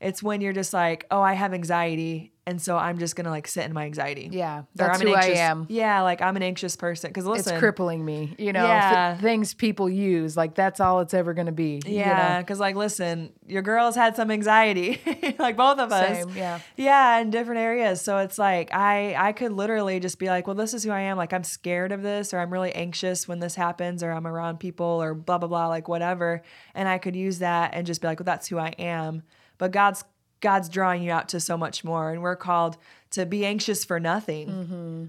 It's 0.00 0.22
when 0.22 0.40
you're 0.40 0.52
just 0.52 0.74
like, 0.74 1.06
"Oh, 1.10 1.22
I 1.22 1.32
have 1.32 1.54
anxiety." 1.54 2.32
And 2.48 2.62
so 2.62 2.76
I'm 2.76 2.98
just 2.98 3.16
gonna 3.16 3.30
like 3.30 3.48
sit 3.48 3.64
in 3.64 3.72
my 3.72 3.86
anxiety. 3.86 4.28
Yeah, 4.30 4.62
that's 4.76 5.00
who 5.02 5.12
I 5.12 5.24
am. 5.24 5.66
Yeah, 5.68 6.02
like 6.02 6.22
I'm 6.22 6.36
an 6.36 6.44
anxious 6.44 6.76
person. 6.76 7.10
Because 7.10 7.26
listen, 7.26 7.54
it's 7.54 7.58
crippling 7.58 8.04
me. 8.04 8.36
You 8.38 8.52
know, 8.52 8.60
th- 8.60 8.68
Yeah. 8.68 9.16
things 9.18 9.52
people 9.52 9.88
use 9.90 10.36
like 10.36 10.54
that's 10.54 10.78
all 10.78 11.00
it's 11.00 11.12
ever 11.12 11.34
going 11.34 11.46
to 11.46 11.52
be. 11.52 11.82
you 11.84 11.96
Yeah, 11.96 12.34
know? 12.36 12.42
because 12.42 12.60
like, 12.60 12.76
listen, 12.76 13.32
your 13.48 13.62
girls 13.62 13.96
had 13.96 14.14
some 14.14 14.30
anxiety, 14.30 15.00
like 15.40 15.56
both 15.56 15.80
of 15.80 15.90
us. 15.90 16.18
Same, 16.18 16.36
yeah. 16.36 16.60
yeah, 16.76 17.18
in 17.18 17.30
different 17.30 17.58
areas. 17.62 18.00
So 18.00 18.18
it's 18.18 18.38
like 18.38 18.72
I 18.72 19.16
I 19.16 19.32
could 19.32 19.50
literally 19.52 19.98
just 19.98 20.20
be 20.20 20.26
like, 20.28 20.46
well, 20.46 20.54
this 20.54 20.72
is 20.72 20.84
who 20.84 20.90
I 20.92 21.00
am. 21.00 21.16
Like 21.16 21.32
I'm 21.32 21.42
scared 21.44 21.90
of 21.90 22.02
this, 22.02 22.32
or 22.32 22.38
I'm 22.38 22.52
really 22.52 22.72
anxious 22.72 23.26
when 23.26 23.40
this 23.40 23.56
happens, 23.56 24.04
or 24.04 24.12
I'm 24.12 24.24
around 24.26 24.60
people, 24.60 24.86
or 25.02 25.14
blah 25.14 25.38
blah 25.38 25.48
blah, 25.48 25.66
like 25.66 25.88
whatever. 25.88 26.42
And 26.76 26.88
I 26.88 26.98
could 26.98 27.16
use 27.16 27.40
that 27.40 27.74
and 27.74 27.84
just 27.88 28.00
be 28.00 28.06
like, 28.06 28.20
well, 28.20 28.24
that's 28.24 28.46
who 28.46 28.58
I 28.58 28.68
am. 28.78 29.24
But 29.58 29.72
God's 29.72 30.04
God's 30.46 30.68
drawing 30.68 31.02
you 31.02 31.10
out 31.10 31.28
to 31.30 31.40
so 31.40 31.56
much 31.56 31.82
more, 31.82 32.12
and 32.12 32.22
we're 32.22 32.36
called 32.36 32.76
to 33.10 33.26
be 33.26 33.44
anxious 33.44 33.84
for 33.84 33.98
nothing. 33.98 34.48
Mm-hmm. 34.48 35.04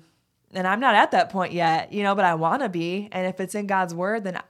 And 0.57 0.67
I'm 0.67 0.79
not 0.79 0.95
at 0.95 1.11
that 1.11 1.29
point 1.29 1.53
yet, 1.53 1.93
you 1.93 2.01
know, 2.01 2.15
but 2.15 2.25
I 2.25 2.33
want 2.33 2.63
to 2.63 2.69
be. 2.69 3.07
And 3.11 3.27
if 3.27 3.39
it's 3.39 3.53
in 3.53 3.67
God's 3.67 3.93
word, 3.93 4.23
then 4.23 4.41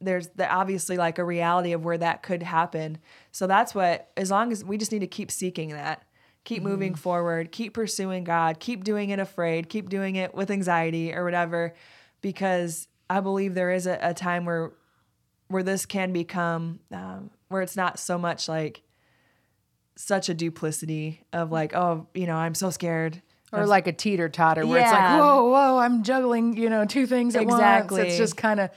there's 0.00 0.28
the, 0.28 0.50
obviously 0.50 0.96
like 0.96 1.18
a 1.18 1.24
reality 1.24 1.72
of 1.72 1.84
where 1.84 1.98
that 1.98 2.22
could 2.22 2.42
happen. 2.42 2.96
So 3.32 3.46
that's 3.46 3.74
what, 3.74 4.08
as 4.16 4.30
long 4.30 4.50
as 4.50 4.64
we 4.64 4.78
just 4.78 4.92
need 4.92 5.00
to 5.00 5.06
keep 5.06 5.30
seeking 5.30 5.70
that, 5.70 6.04
keep 6.44 6.62
moving 6.62 6.94
forward, 6.94 7.52
keep 7.52 7.74
pursuing 7.74 8.24
God, 8.24 8.60
keep 8.60 8.82
doing 8.82 9.10
it 9.10 9.18
afraid, 9.18 9.68
keep 9.68 9.90
doing 9.90 10.16
it 10.16 10.34
with 10.34 10.50
anxiety 10.50 11.12
or 11.12 11.22
whatever, 11.22 11.74
because 12.22 12.88
I 13.10 13.20
believe 13.20 13.54
there 13.54 13.72
is 13.72 13.86
a, 13.86 13.98
a 14.00 14.14
time 14.14 14.46
where 14.46 14.72
where 15.48 15.64
this 15.64 15.84
can 15.84 16.12
become 16.12 16.80
um, 16.92 17.28
where 17.48 17.60
it's 17.60 17.76
not 17.76 17.98
so 17.98 18.16
much 18.16 18.48
like 18.48 18.82
such 20.00 20.28
a 20.28 20.34
duplicity 20.34 21.22
of 21.32 21.52
like, 21.52 21.74
oh, 21.74 22.06
you 22.14 22.26
know, 22.26 22.36
I'm 22.36 22.54
so 22.54 22.70
scared. 22.70 23.20
Or 23.52 23.66
like 23.66 23.88
a 23.88 23.92
teeter 23.92 24.28
totter 24.28 24.64
where 24.64 24.80
it's 24.80 24.92
like, 24.92 25.20
whoa, 25.20 25.50
whoa, 25.50 25.78
I'm 25.78 26.04
juggling, 26.04 26.56
you 26.56 26.70
know, 26.70 26.84
two 26.84 27.06
things 27.06 27.34
at 27.34 27.44
once. 27.44 27.54
Exactly. 27.54 28.02
It's 28.02 28.16
just 28.16 28.36
kind 28.36 28.60
of, 28.60 28.70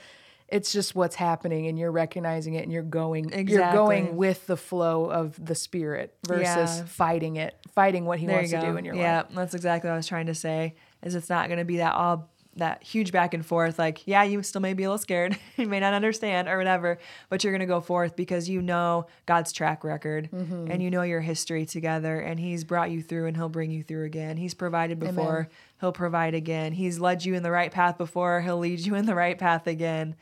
it's 0.48 0.72
just 0.72 0.96
what's 0.96 1.14
happening, 1.14 1.68
and 1.68 1.78
you're 1.78 1.92
recognizing 1.92 2.54
it, 2.54 2.64
and 2.64 2.72
you're 2.72 2.82
going, 2.82 3.30
you're 3.48 3.72
going 3.72 4.16
with 4.16 4.46
the 4.46 4.56
flow 4.56 5.06
of 5.06 5.42
the 5.42 5.54
spirit 5.54 6.14
versus 6.26 6.78
Yeah. 6.78 6.84
fighting 6.86 7.36
it, 7.36 7.56
fighting 7.72 8.04
what 8.04 8.18
he 8.18 8.26
there 8.26 8.36
wants 8.36 8.50
to 8.50 8.60
do 8.60 8.76
in 8.76 8.84
your 8.84 8.96
yeah, 8.96 9.18
life. 9.18 9.26
Yeah, 9.30 9.36
that's 9.36 9.54
exactly 9.54 9.88
what 9.88 9.94
I 9.94 9.96
was 9.96 10.08
trying 10.08 10.26
to 10.26 10.34
say. 10.34 10.74
Is 11.02 11.14
it's 11.14 11.30
not 11.30 11.48
going 11.48 11.60
to 11.60 11.64
be 11.64 11.78
that 11.78 11.94
all 11.94 12.30
that 12.56 12.82
huge 12.84 13.10
back 13.12 13.34
and 13.34 13.44
forth. 13.44 13.78
Like, 13.78 14.06
yeah, 14.06 14.22
you 14.22 14.42
still 14.42 14.60
may 14.60 14.74
be 14.74 14.84
a 14.84 14.88
little 14.88 14.98
scared, 14.98 15.36
you 15.56 15.66
may 15.66 15.80
not 15.80 15.92
understand 15.94 16.48
or 16.48 16.56
whatever, 16.58 16.98
but 17.28 17.42
you're 17.42 17.52
going 17.52 17.60
to 17.60 17.66
go 17.66 17.80
forth 17.80 18.14
because 18.16 18.48
you 18.48 18.62
know 18.62 19.06
God's 19.26 19.52
track 19.52 19.82
record 19.84 20.30
Mm-hmm. 20.32 20.70
and 20.70 20.82
you 20.82 20.90
know 20.90 21.02
your 21.02 21.20
history 21.20 21.66
together, 21.66 22.20
and 22.20 22.38
He's 22.38 22.64
brought 22.64 22.90
you 22.90 23.02
through, 23.02 23.26
and 23.26 23.36
He'll 23.36 23.48
bring 23.48 23.70
you 23.70 23.82
through 23.82 24.04
again. 24.04 24.36
He's 24.36 24.54
provided 24.54 24.98
before, 25.00 25.48
He'll 25.80 25.92
provide 25.92 26.34
again. 26.34 26.72
He's 26.72 26.98
led 27.00 27.24
you 27.24 27.34
in 27.34 27.42
the 27.42 27.50
right 27.50 27.72
path 27.72 27.98
before, 27.98 28.40
He'll 28.40 28.58
lead 28.58 28.80
you 28.80 28.94
in 28.94 29.06
the 29.06 29.14
right 29.14 29.36
path 29.38 29.66
again. 29.66 30.14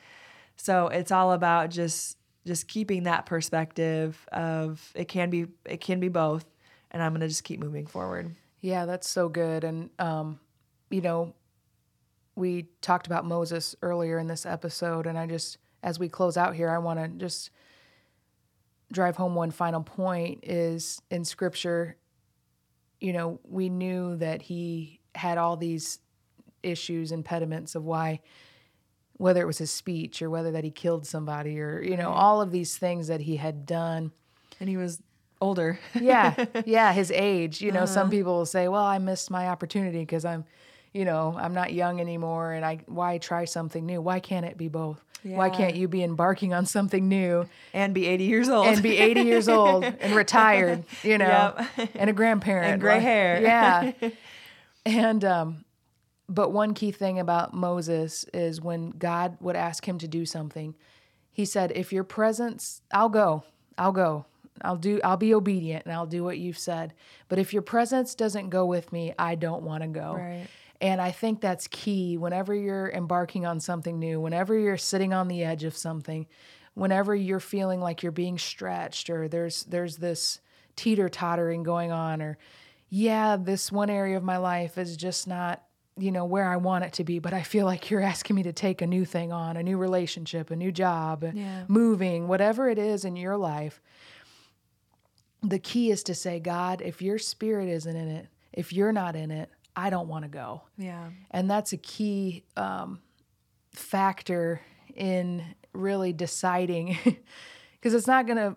So 0.57 0.88
it's 0.88 1.11
all 1.12 1.33
about 1.33 1.71
just 1.71 2.16
just 2.47 2.66
keeping 2.66 3.05
that 3.05 3.25
perspective 3.27 4.27
of 4.33 4.90
it 4.95 5.07
can 5.09 5.31
be 5.31 5.47
it 5.64 5.81
can 5.81 6.01
be 6.01 6.09
both 6.09 6.45
and 6.90 7.01
i'm 7.01 7.12
going 7.12 7.21
to 7.21 7.29
just 7.29 7.45
keep 7.45 7.61
moving 7.61 7.87
forward 7.87 8.35
Yeah, 8.61 8.85
that's 8.85 9.09
so 9.09 9.29
good. 9.29 9.62
And, 9.64 9.90
um, 10.01 10.38
you 10.90 11.01
know, 11.01 11.35
we 12.35 12.66
talked 12.81 13.07
about 13.07 13.25
Moses 13.25 13.77
earlier 13.83 14.18
in 14.18 14.27
this 14.27 14.47
episode. 14.47 15.07
And 15.07 15.18
I 15.18 15.27
just, 15.27 15.59
as 15.83 15.99
we 15.99 16.09
close 16.09 16.37
out 16.37 16.55
here, 16.55 16.71
I 16.71 16.79
want 16.79 16.99
to 17.01 17.09
just 17.09 17.51
drive 18.90 19.16
home 19.16 19.35
one 19.35 19.51
final 19.51 19.83
point 19.83 20.40
is 20.42 21.01
in 21.11 21.25
scripture, 21.25 21.97
you 23.01 23.12
know, 23.12 23.40
we 23.45 23.68
knew 23.68 24.16
that 24.16 24.42
he 24.42 25.01
had 25.14 25.38
all 25.38 25.57
these 25.57 25.99
issues, 26.62 27.12
impediments 27.12 27.75
of 27.75 27.85
why, 27.85 28.21
whether 29.14 29.40
it 29.40 29.47
was 29.47 29.59
his 29.59 29.71
speech 29.71 30.23
or 30.23 30.31
whether 30.31 30.53
that 30.53 30.64
he 30.64 30.71
killed 30.71 31.07
somebody 31.07 31.61
or, 31.61 31.83
you 31.83 31.97
know, 31.97 32.11
all 32.11 32.40
of 32.40 32.51
these 32.51 32.77
things 32.77 33.09
that 33.09 33.23
he 33.23 33.37
had 33.37 33.66
done. 33.66 34.12
And 34.61 34.68
he 34.68 34.77
was 34.77 35.03
older. 35.40 35.79
Yeah 36.01 36.45
yeah 36.66 36.92
his 36.92 37.11
age 37.11 37.61
you 37.61 37.73
know 37.73 37.85
some 37.85 38.03
uh-huh. 38.03 38.11
people 38.11 38.37
will 38.37 38.47
say 38.47 38.68
well 38.68 38.85
i 38.85 38.99
missed 38.99 39.29
my 39.29 39.49
opportunity 39.49 39.99
because 39.99 40.25
i'm 40.25 40.45
you 40.92 41.05
know 41.05 41.35
i'm 41.38 41.55
not 41.55 41.72
young 41.72 42.00
anymore 42.00 42.52
and 42.52 42.64
i 42.64 42.78
why 42.87 43.18
try 43.18 43.44
something 43.46 43.87
new? 43.87 44.00
Why 44.00 44.20
can't 44.20 44.44
it 44.46 44.57
be 44.59 44.68
both? 44.68 45.02
Why 45.24 45.50
can't 45.50 45.76
you 45.76 45.87
be 45.87 46.02
embarking 46.02 46.52
on 46.52 46.66
something 46.66 47.09
new 47.09 47.46
and 47.72 47.94
be 47.94 48.07
80 48.09 48.24
years 48.24 48.48
old. 48.48 48.66
and 48.66 48.83
be 48.83 48.96
80 48.98 49.20
years 49.22 49.48
old 49.48 49.85
and 50.00 50.14
retired 50.16 50.85
you 51.05 51.16
know 51.16 51.55
Yep. 51.76 51.90
and 51.94 52.11
a 52.11 52.12
grandparent 52.12 52.72
And 52.72 52.81
gray 52.81 52.94
Like, 52.94 53.02
hair. 53.02 53.40
yeah. 53.42 53.92
And 54.85 55.24
um 55.24 55.64
but 56.28 56.50
one 56.50 56.74
key 56.74 56.90
thing 56.92 57.18
about 57.20 57.52
moses 57.55 58.24
is 58.35 58.61
when 58.61 58.90
god 58.90 59.37
would 59.40 59.57
ask 59.57 59.87
him 59.87 59.98
to 59.98 60.09
do 60.09 60.24
something 60.26 60.74
he 61.31 61.44
said 61.44 61.72
if 61.74 61.92
your 61.92 62.05
presence 62.05 62.83
i'll 62.92 63.09
go. 63.09 63.44
I'll 63.78 63.92
go. 63.92 64.26
I'll 64.61 64.76
do 64.76 65.00
i'll 65.05 65.16
be 65.16 65.33
obedient 65.35 65.87
and 65.87 65.94
i'll 65.94 66.07
do 66.07 66.22
what 66.24 66.37
you've 66.38 66.59
said. 66.59 66.92
But 67.28 67.38
if 67.38 67.52
your 67.52 67.62
presence 67.62 68.14
doesn't 68.14 68.50
go 68.50 68.66
with 68.66 68.92
me 68.92 69.14
i 69.18 69.35
don't 69.37 69.62
want 69.62 69.83
to 69.83 69.88
go. 69.88 70.14
Right. 70.16 70.46
And 70.83 71.01
i 71.01 71.11
think 71.11 71.40
that's 71.40 71.66
key 71.68 72.18
whenever 72.18 72.55
you're 72.55 72.90
embarking 72.90 73.47
on 73.47 73.59
something 73.61 73.99
new 73.99 74.21
whenever 74.21 74.59
you're 74.59 74.77
sitting 74.77 75.14
on 75.14 75.29
the 75.29 75.42
edge 75.42 75.64
of 75.64 75.75
something 75.77 76.27
whenever 76.75 77.14
you're 77.14 77.40
feeling 77.40 77.81
like 77.81 78.03
you're 78.03 78.12
being 78.12 78.37
stretched 78.37 79.09
or 79.09 79.29
there's 79.29 79.64
there's 79.64 79.97
this 79.97 80.40
teeter 80.77 81.09
tottering 81.09 81.62
going 81.62 81.92
on 81.92 82.21
or 82.21 82.37
yeah 82.88 83.37
this 83.37 83.71
one 83.73 83.88
area 83.88 84.16
of 84.16 84.23
my 84.23 84.37
life 84.37 84.77
is 84.77 84.97
just 84.97 85.27
not 85.27 85.62
you 85.99 86.11
know 86.11 86.25
where 86.25 86.47
i 86.49 86.57
want 86.57 86.85
it 86.85 86.92
to 86.95 87.05
be 87.05 87.18
but 87.18 87.33
i 87.35 87.42
feel 87.42 87.66
like 87.66 87.90
you're 87.90 88.01
asking 88.01 88.35
me 88.37 88.42
to 88.42 88.53
take 88.53 88.81
a 88.83 88.87
new 88.87 89.05
thing 89.05 89.31
on 89.33 89.57
a 89.57 89.62
new 89.62 89.77
relationship 89.77 90.51
a 90.51 90.57
new 90.57 90.73
job 90.73 91.25
Yeah. 91.35 91.64
moving 91.68 92.27
whatever 92.29 92.68
it 92.68 92.79
is 92.79 93.05
in 93.05 93.14
your 93.16 93.37
life 93.37 93.81
the 95.42 95.59
key 95.59 95.90
is 95.90 96.03
to 96.05 96.14
say 96.14 96.40
god 96.40 96.81
if 96.81 97.03
your 97.03 97.18
spirit 97.18 97.68
isn't 97.68 97.95
in 97.97 98.09
it 98.09 98.29
if 98.53 98.73
you're 98.73 98.92
not 98.92 99.14
in 99.16 99.31
it 99.31 99.51
i 99.76 99.90
don't 99.90 100.08
want 100.08 100.24
to 100.24 100.28
go. 100.28 100.62
Yeah. 100.76 101.08
And 101.30 101.50
that's 101.50 101.72
a 101.72 101.76
key 101.78 102.44
um, 102.56 103.00
factor 103.72 104.61
in 104.94 105.42
really 105.72 106.12
deciding 106.12 106.98
because 107.74 107.94
it's 107.94 108.06
not 108.06 108.26
going 108.26 108.37
to 108.37 108.56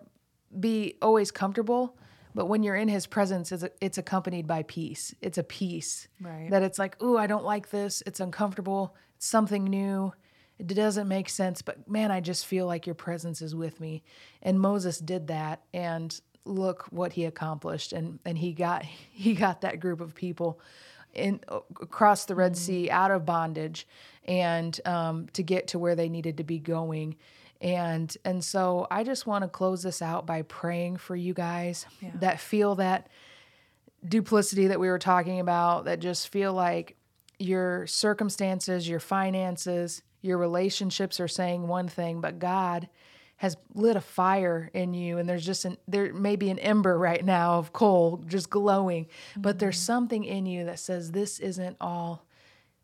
be 0.60 0.96
always 1.02 1.32
comfortable 1.32 1.98
but 2.34 2.48
when 2.48 2.64
you're 2.64 2.76
in 2.76 2.90
his 2.90 3.08
presence 3.08 3.52
it's, 3.54 3.64
it's 3.80 3.98
accompanied 3.98 4.46
by 4.46 4.64
peace. 4.64 5.16
It's 5.22 5.38
a 5.38 5.44
peace 5.44 6.08
Right. 6.20 6.50
that 6.52 6.64
it's 6.64 6.78
like 6.80 7.02
ooh 7.02 7.18
i 7.18 7.28
don't 7.28 7.46
like 7.46 7.70
this. 7.70 8.04
It's 8.06 8.20
uncomfortable. 8.20 8.96
It's 9.16 9.26
something 9.28 9.64
new. 9.64 10.14
It 10.60 10.68
doesn't 10.68 11.08
make 11.08 11.30
sense 11.30 11.62
but 11.62 11.90
man 11.90 12.12
i 12.12 12.20
just 12.20 12.46
feel 12.46 12.66
like 12.68 12.86
your 12.86 12.96
presence 12.96 13.42
is 13.42 13.56
with 13.56 13.80
me. 13.80 14.04
And 14.42 14.60
moses 14.60 15.00
did 15.00 15.28
that 15.28 15.64
and 15.74 16.20
look 16.48 16.86
what 16.92 17.14
he 17.14 17.26
accomplished 17.26 17.92
and 17.94 18.20
and 18.26 18.38
he 18.38 18.52
got 18.54 18.84
he 19.12 19.34
got 19.34 19.62
that 19.62 19.80
group 19.80 20.02
of 20.02 20.14
people 20.14 20.60
in 21.16 21.40
across 21.50 22.26
the 22.26 22.36
red 22.36 22.58
sea 22.58 22.90
out 22.90 23.12
of 23.12 23.26
bondage 23.26 23.88
and 24.26 24.80
um, 24.86 25.28
to 25.34 25.44
get 25.44 25.68
to 25.70 25.80
where 25.80 25.96
they 25.96 26.10
needed 26.10 26.38
to 26.38 26.44
be 26.44 26.60
going. 26.60 27.16
And 27.62 28.16
and 28.26 28.44
so 28.44 28.86
i 28.92 29.04
just 29.04 29.26
want 29.26 29.44
to 29.44 29.48
close 29.48 29.82
this 29.82 30.02
out 30.02 30.26
by 30.26 30.42
praying 30.42 30.98
for 30.98 31.16
you 31.16 31.34
guys 31.34 31.86
that 32.16 32.40
feel 32.42 32.76
that 32.76 33.08
duplicity 34.08 34.68
that 34.68 34.80
we 34.80 34.90
were 34.90 35.00
talking 35.00 35.40
about 35.40 35.86
that 35.86 36.00
just 36.00 36.28
feel 36.28 36.54
like 36.54 36.98
your 37.40 37.86
circumstances, 37.88 38.88
your 38.88 39.00
finances, 39.00 40.02
your 40.22 40.38
relationships 40.38 41.20
are 41.20 41.28
saying 41.28 41.68
one 41.68 41.88
thing, 41.88 42.22
but 42.22 42.40
God 42.40 42.90
has 43.38 43.58
lit 43.74 43.96
a 43.96 44.02
fire 44.02 44.70
in 44.74 44.94
you 44.94 45.18
and 45.18 45.28
there's 45.28 45.46
just 45.46 45.66
an 45.66 45.78
there 45.88 46.14
may 46.14 46.36
be 46.36 46.50
an 46.50 46.60
ember 46.60 46.98
right 46.98 47.24
now 47.24 47.60
of 47.60 47.74
coal 47.74 48.24
just 48.28 48.50
glowing, 48.50 49.08
but 49.36 49.60
there's 49.60 49.78
mm-hmm. 49.78 49.86
something 49.86 50.24
in 50.24 50.46
you 50.46 50.66
that 50.66 50.80
says 50.80 51.12
this 51.12 51.40
isn't 51.40 51.78
all 51.82 52.26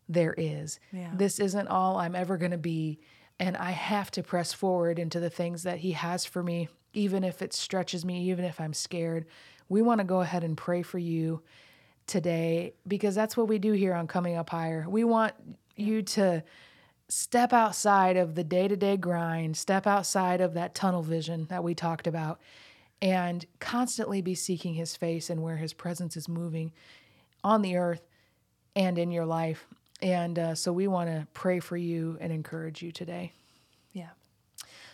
there 0.08 0.34
is. 0.36 0.78
Yeah. 0.92 1.10
This 1.14 1.38
isn't 1.38 1.68
all 1.68 1.96
I'm 1.96 2.14
ever 2.14 2.36
going 2.36 2.50
to 2.50 2.58
be 2.58 3.00
and 3.40 3.56
I 3.56 3.70
have 3.70 4.10
to 4.12 4.22
press 4.22 4.52
forward 4.52 4.98
into 4.98 5.20
the 5.20 5.30
things 5.30 5.62
that 5.62 5.78
he 5.78 5.92
has 5.92 6.24
for 6.24 6.42
me 6.42 6.68
even 6.92 7.24
if 7.24 7.42
it 7.42 7.52
stretches 7.52 8.04
me, 8.04 8.30
even 8.30 8.44
if 8.44 8.60
I'm 8.60 8.74
scared. 8.74 9.26
We 9.68 9.82
want 9.82 9.98
to 9.98 10.04
go 10.04 10.20
ahead 10.20 10.44
and 10.44 10.56
pray 10.56 10.82
for 10.82 10.98
you 10.98 11.42
today 12.06 12.74
because 12.86 13.14
that's 13.14 13.36
what 13.36 13.48
we 13.48 13.58
do 13.58 13.72
here 13.72 13.94
on 13.94 14.06
Coming 14.06 14.36
Up 14.36 14.50
Higher. 14.50 14.86
We 14.88 15.04
want 15.04 15.34
you 15.76 16.02
to 16.02 16.42
step 17.12 17.52
outside 17.52 18.16
of 18.16 18.34
the 18.34 18.44
day 18.44 18.66
to 18.66 18.76
day 18.76 18.96
grind, 18.96 19.56
step 19.56 19.86
outside 19.86 20.40
of 20.40 20.54
that 20.54 20.74
tunnel 20.74 21.02
vision 21.02 21.46
that 21.50 21.62
we 21.62 21.74
talked 21.74 22.06
about, 22.06 22.40
and 23.02 23.44
constantly 23.60 24.22
be 24.22 24.34
seeking 24.34 24.74
His 24.74 24.96
face 24.96 25.28
and 25.28 25.42
where 25.42 25.56
His 25.56 25.74
presence 25.74 26.16
is 26.16 26.28
moving 26.28 26.72
on 27.44 27.60
the 27.60 27.76
earth 27.76 28.06
and 28.74 28.98
in 28.98 29.10
your 29.10 29.26
life. 29.26 29.66
And 30.00 30.38
uh, 30.38 30.54
so 30.54 30.72
we 30.72 30.88
want 30.88 31.10
to 31.10 31.26
pray 31.34 31.60
for 31.60 31.76
you 31.76 32.16
and 32.20 32.32
encourage 32.32 32.82
you 32.82 32.90
today. 32.90 33.32
yeah 33.92 34.10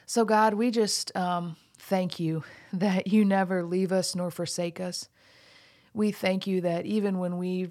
So, 0.06 0.24
God, 0.24 0.54
we 0.54 0.70
just 0.70 1.14
um, 1.16 1.56
thank 1.78 2.18
you 2.18 2.42
that 2.72 3.06
you 3.06 3.24
never 3.24 3.62
leave 3.62 3.92
us 3.92 4.16
nor 4.16 4.30
forsake 4.30 4.80
us. 4.80 5.08
We 5.94 6.10
thank 6.10 6.46
you 6.46 6.62
that 6.62 6.84
even 6.84 7.18
when 7.18 7.38
we've 7.38 7.70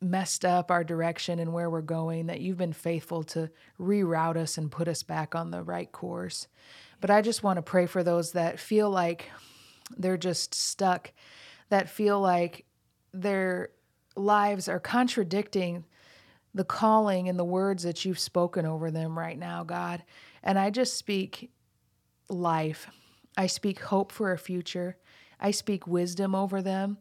messed 0.00 0.44
up 0.44 0.70
our 0.70 0.84
direction 0.84 1.38
and 1.38 1.52
where 1.52 1.70
we're 1.70 1.80
going, 1.80 2.26
that 2.26 2.40
you've 2.40 2.58
been 2.58 2.72
faithful 2.72 3.22
to 3.22 3.50
reroute 3.80 4.36
us 4.36 4.58
and 4.58 4.70
put 4.70 4.88
us 4.88 5.02
back 5.02 5.34
on 5.34 5.50
the 5.50 5.62
right 5.62 5.90
course. 5.90 6.48
But 7.00 7.10
I 7.10 7.22
just 7.22 7.42
want 7.42 7.56
to 7.56 7.62
pray 7.62 7.86
for 7.86 8.02
those 8.02 8.32
that 8.32 8.60
feel 8.60 8.90
like 8.90 9.30
they're 9.96 10.16
just 10.16 10.54
stuck, 10.54 11.12
that 11.68 11.88
feel 11.88 12.20
like 12.20 12.66
their 13.12 13.70
lives 14.16 14.68
are 14.68 14.80
contradicting 14.80 15.84
the 16.54 16.64
calling 16.64 17.28
and 17.28 17.38
the 17.38 17.44
words 17.44 17.82
that 17.82 18.04
you've 18.04 18.18
spoken 18.18 18.64
over 18.64 18.90
them 18.90 19.18
right 19.18 19.38
now, 19.38 19.62
God. 19.62 20.02
And 20.42 20.58
I 20.58 20.70
just 20.70 20.96
speak 20.96 21.50
life. 22.28 22.88
I 23.36 23.46
speak 23.46 23.80
hope 23.80 24.10
for 24.10 24.32
a 24.32 24.38
future. 24.38 24.96
I 25.38 25.50
speak 25.50 25.86
wisdom 25.86 26.34
over 26.34 26.62
them. 26.62 26.96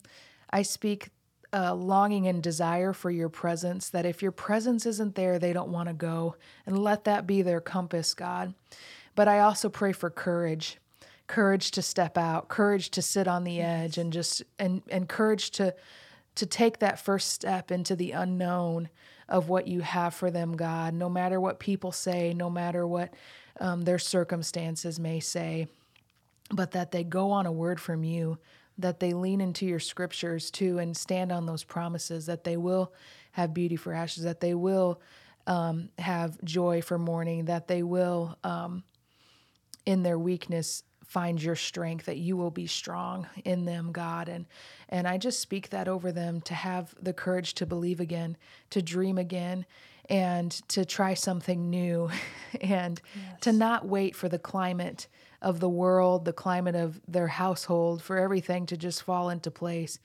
I 0.49 0.61
speak 0.61 1.09
uh, 1.55 1.73
longing 1.73 2.27
and 2.27 2.43
desire 2.43 2.91
for 2.91 3.09
your 3.09 3.29
presence, 3.29 3.89
that 3.89 4.05
if 4.05 4.21
your 4.21 4.31
presence 4.31 4.85
isn't 4.85 5.15
there, 5.15 5.39
they 5.39 5.53
don't 5.53 5.71
want 5.71 5.87
to 5.87 5.93
go. 5.93 6.35
And 6.65 6.77
let 6.77 7.05
that 7.05 7.25
be 7.25 7.41
their 7.41 7.61
compass, 7.61 8.13
God. 8.13 8.53
But 9.15 9.29
I 9.29 9.39
also 9.39 9.69
pray 9.69 9.93
for 9.93 10.09
courage 10.09 10.77
courage 11.27 11.71
to 11.71 11.81
step 11.81 12.17
out, 12.17 12.49
courage 12.49 12.89
to 12.91 13.01
sit 13.01 13.27
on 13.27 13.43
the 13.43 13.59
edge, 13.59 13.97
and 13.97 14.13
just, 14.13 14.43
and, 14.59 14.81
and 14.89 15.09
courage 15.09 15.49
to, 15.51 15.73
to 16.35 16.45
take 16.45 16.79
that 16.79 16.99
first 16.99 17.31
step 17.31 17.71
into 17.71 17.95
the 17.95 18.11
unknown 18.11 18.89
of 19.27 19.49
what 19.49 19.67
you 19.67 19.81
have 19.81 20.13
for 20.13 20.29
them, 20.29 20.55
God, 20.55 20.93
no 20.93 21.09
matter 21.09 21.39
what 21.39 21.59
people 21.59 21.91
say, 21.91 22.33
no 22.33 22.49
matter 22.49 22.85
what 22.85 23.11
um, 23.59 23.81
their 23.81 23.97
circumstances 23.97 24.99
may 24.99 25.19
say, 25.19 25.67
but 26.51 26.71
that 26.71 26.91
they 26.91 27.03
go 27.03 27.31
on 27.31 27.47
a 27.47 27.51
word 27.51 27.79
from 27.79 28.03
you, 28.03 28.37
that 28.77 28.99
they 28.99 29.13
lean 29.13 29.41
into 29.41 29.65
your 29.65 29.79
scriptures 29.79 30.51
too 30.51 30.79
and 30.79 30.95
stand 30.95 31.31
on 31.31 31.45
those 31.45 31.63
promises, 31.63 32.25
that 32.25 32.43
they 32.43 32.57
will 32.57 32.93
have 33.31 33.53
beauty 33.53 33.75
for 33.75 33.93
ashes, 33.93 34.23
that 34.23 34.41
they 34.41 34.53
will 34.53 35.01
um, 35.47 35.89
have 35.97 36.43
joy 36.43 36.81
for 36.81 36.97
mourning, 36.97 37.45
that 37.45 37.67
they 37.67 37.83
will, 37.83 38.37
um, 38.43 38.83
in 39.85 40.03
their 40.03 40.17
weakness, 40.17 40.83
find 41.05 41.41
your 41.41 41.55
strength 41.55 42.07
that 42.07 42.17
you 42.17 42.35
will 42.35 42.51
be 42.51 42.67
strong 42.67 43.27
in 43.43 43.65
them 43.65 43.91
god. 43.91 44.27
And 44.27 44.45
and 44.89 45.07
i 45.07 45.17
just 45.17 45.39
speak 45.39 45.69
that 45.69 45.87
over 45.87 46.11
them 46.11 46.41
to 46.41 46.53
have 46.53 46.93
the 47.01 47.13
courage 47.13 47.53
to 47.55 47.65
believe 47.65 47.99
again 47.99 48.37
to 48.71 48.81
dream 48.81 49.17
again 49.17 49.65
and 50.09 50.51
to 50.69 50.85
try 50.85 51.13
something 51.13 51.69
new 51.69 52.09
and 52.61 53.01
to 53.41 53.51
not 53.51 53.87
wait 53.87 54.15
for 54.15 54.29
the 54.29 54.39
climate 54.39 55.07
of 55.41 55.59
the 55.59 55.69
world 55.69 56.25
the 56.25 56.33
climate 56.33 56.75
of 56.75 56.99
their 57.07 57.27
household 57.27 58.01
for 58.01 58.17
everything 58.17 58.65
to 58.65 58.77
just 58.77 59.03
fall 59.03 59.29
into 59.29 59.51
place 59.51 59.99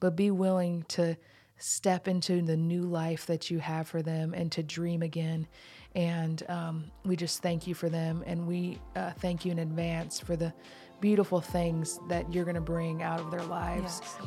but 0.00 0.16
be 0.16 0.30
willing 0.30 0.84
to 0.88 1.16
step 1.58 2.06
into 2.06 2.42
the 2.42 2.56
new 2.56 2.82
life 2.82 3.26
that 3.26 3.50
you 3.50 3.58
have 3.58 3.88
for 3.88 4.02
them 4.02 4.34
and 4.34 4.52
to 4.52 4.62
dream 4.62 5.02
again. 5.02 5.46
And 5.94 6.42
um, 6.48 6.90
we 7.04 7.16
just 7.16 7.42
thank 7.42 7.66
you 7.66 7.74
for 7.74 7.88
them. 7.88 8.22
And 8.26 8.46
we 8.46 8.78
uh, 8.94 9.12
thank 9.12 9.44
you 9.44 9.52
in 9.52 9.58
advance 9.58 10.20
for 10.20 10.36
the 10.36 10.52
beautiful 11.00 11.40
things 11.40 11.98
that 12.08 12.30
you're 12.32 12.44
going 12.44 12.56
to 12.56 12.60
bring 12.60 13.02
out 13.02 13.20
of 13.20 13.30
their 13.30 13.44
lives. 13.44 14.00
Yes. 14.02 14.18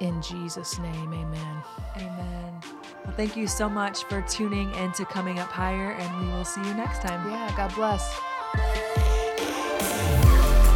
In 0.00 0.22
Jesus' 0.22 0.78
name, 0.78 1.12
amen. 1.12 1.62
Amen. 1.96 2.60
Well, 3.04 3.14
thank 3.16 3.36
you 3.36 3.48
so 3.48 3.68
much 3.68 4.04
for 4.04 4.22
tuning 4.22 4.72
in 4.76 4.92
to 4.92 5.04
Coming 5.04 5.40
Up 5.40 5.50
Higher, 5.50 5.92
and 5.92 6.20
we 6.20 6.32
will 6.32 6.44
see 6.44 6.62
you 6.62 6.74
next 6.74 7.02
time. 7.02 7.28
Yeah, 7.28 7.52
God 7.56 7.74
bless. 7.74 9.57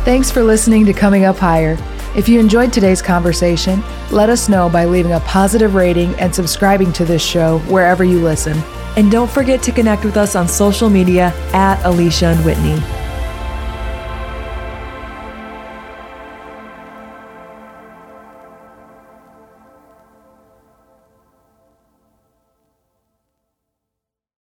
Thanks 0.05 0.33
for 0.33 0.43
listening 0.43 0.85
to 0.87 0.93
Coming 0.93 1.27
Up 1.27 1.37
Higher. 1.37 1.79
If 2.17 2.29
you 2.29 2.41
enjoyed 2.41 2.73
today's 2.73 3.01
conversation, 3.01 3.85
let 4.11 4.31
us 4.31 4.49
know 4.49 4.69
by 4.69 4.85
leaving 4.85 5.12
a 5.12 5.21
positive 5.21 5.77
rating 5.77 6.12
and 6.17 6.35
subscribing 6.35 6.93
to 6.95 7.05
this 7.05 7.23
show 7.23 7.61
wherever 7.61 8.03
you 8.03 8.21
listen. 8.21 8.59
And 8.97 9.12
don't 9.12 9.31
forget 9.31 9.62
to 9.62 9.71
connect 9.71 10.05
with 10.05 10.17
us 10.17 10.35
on 10.35 10.49
social 10.49 10.91
media 10.91 11.33
at 11.53 11.81
Alicia 11.85 12.27
and 12.27 12.45
Whitney. 12.45 13.02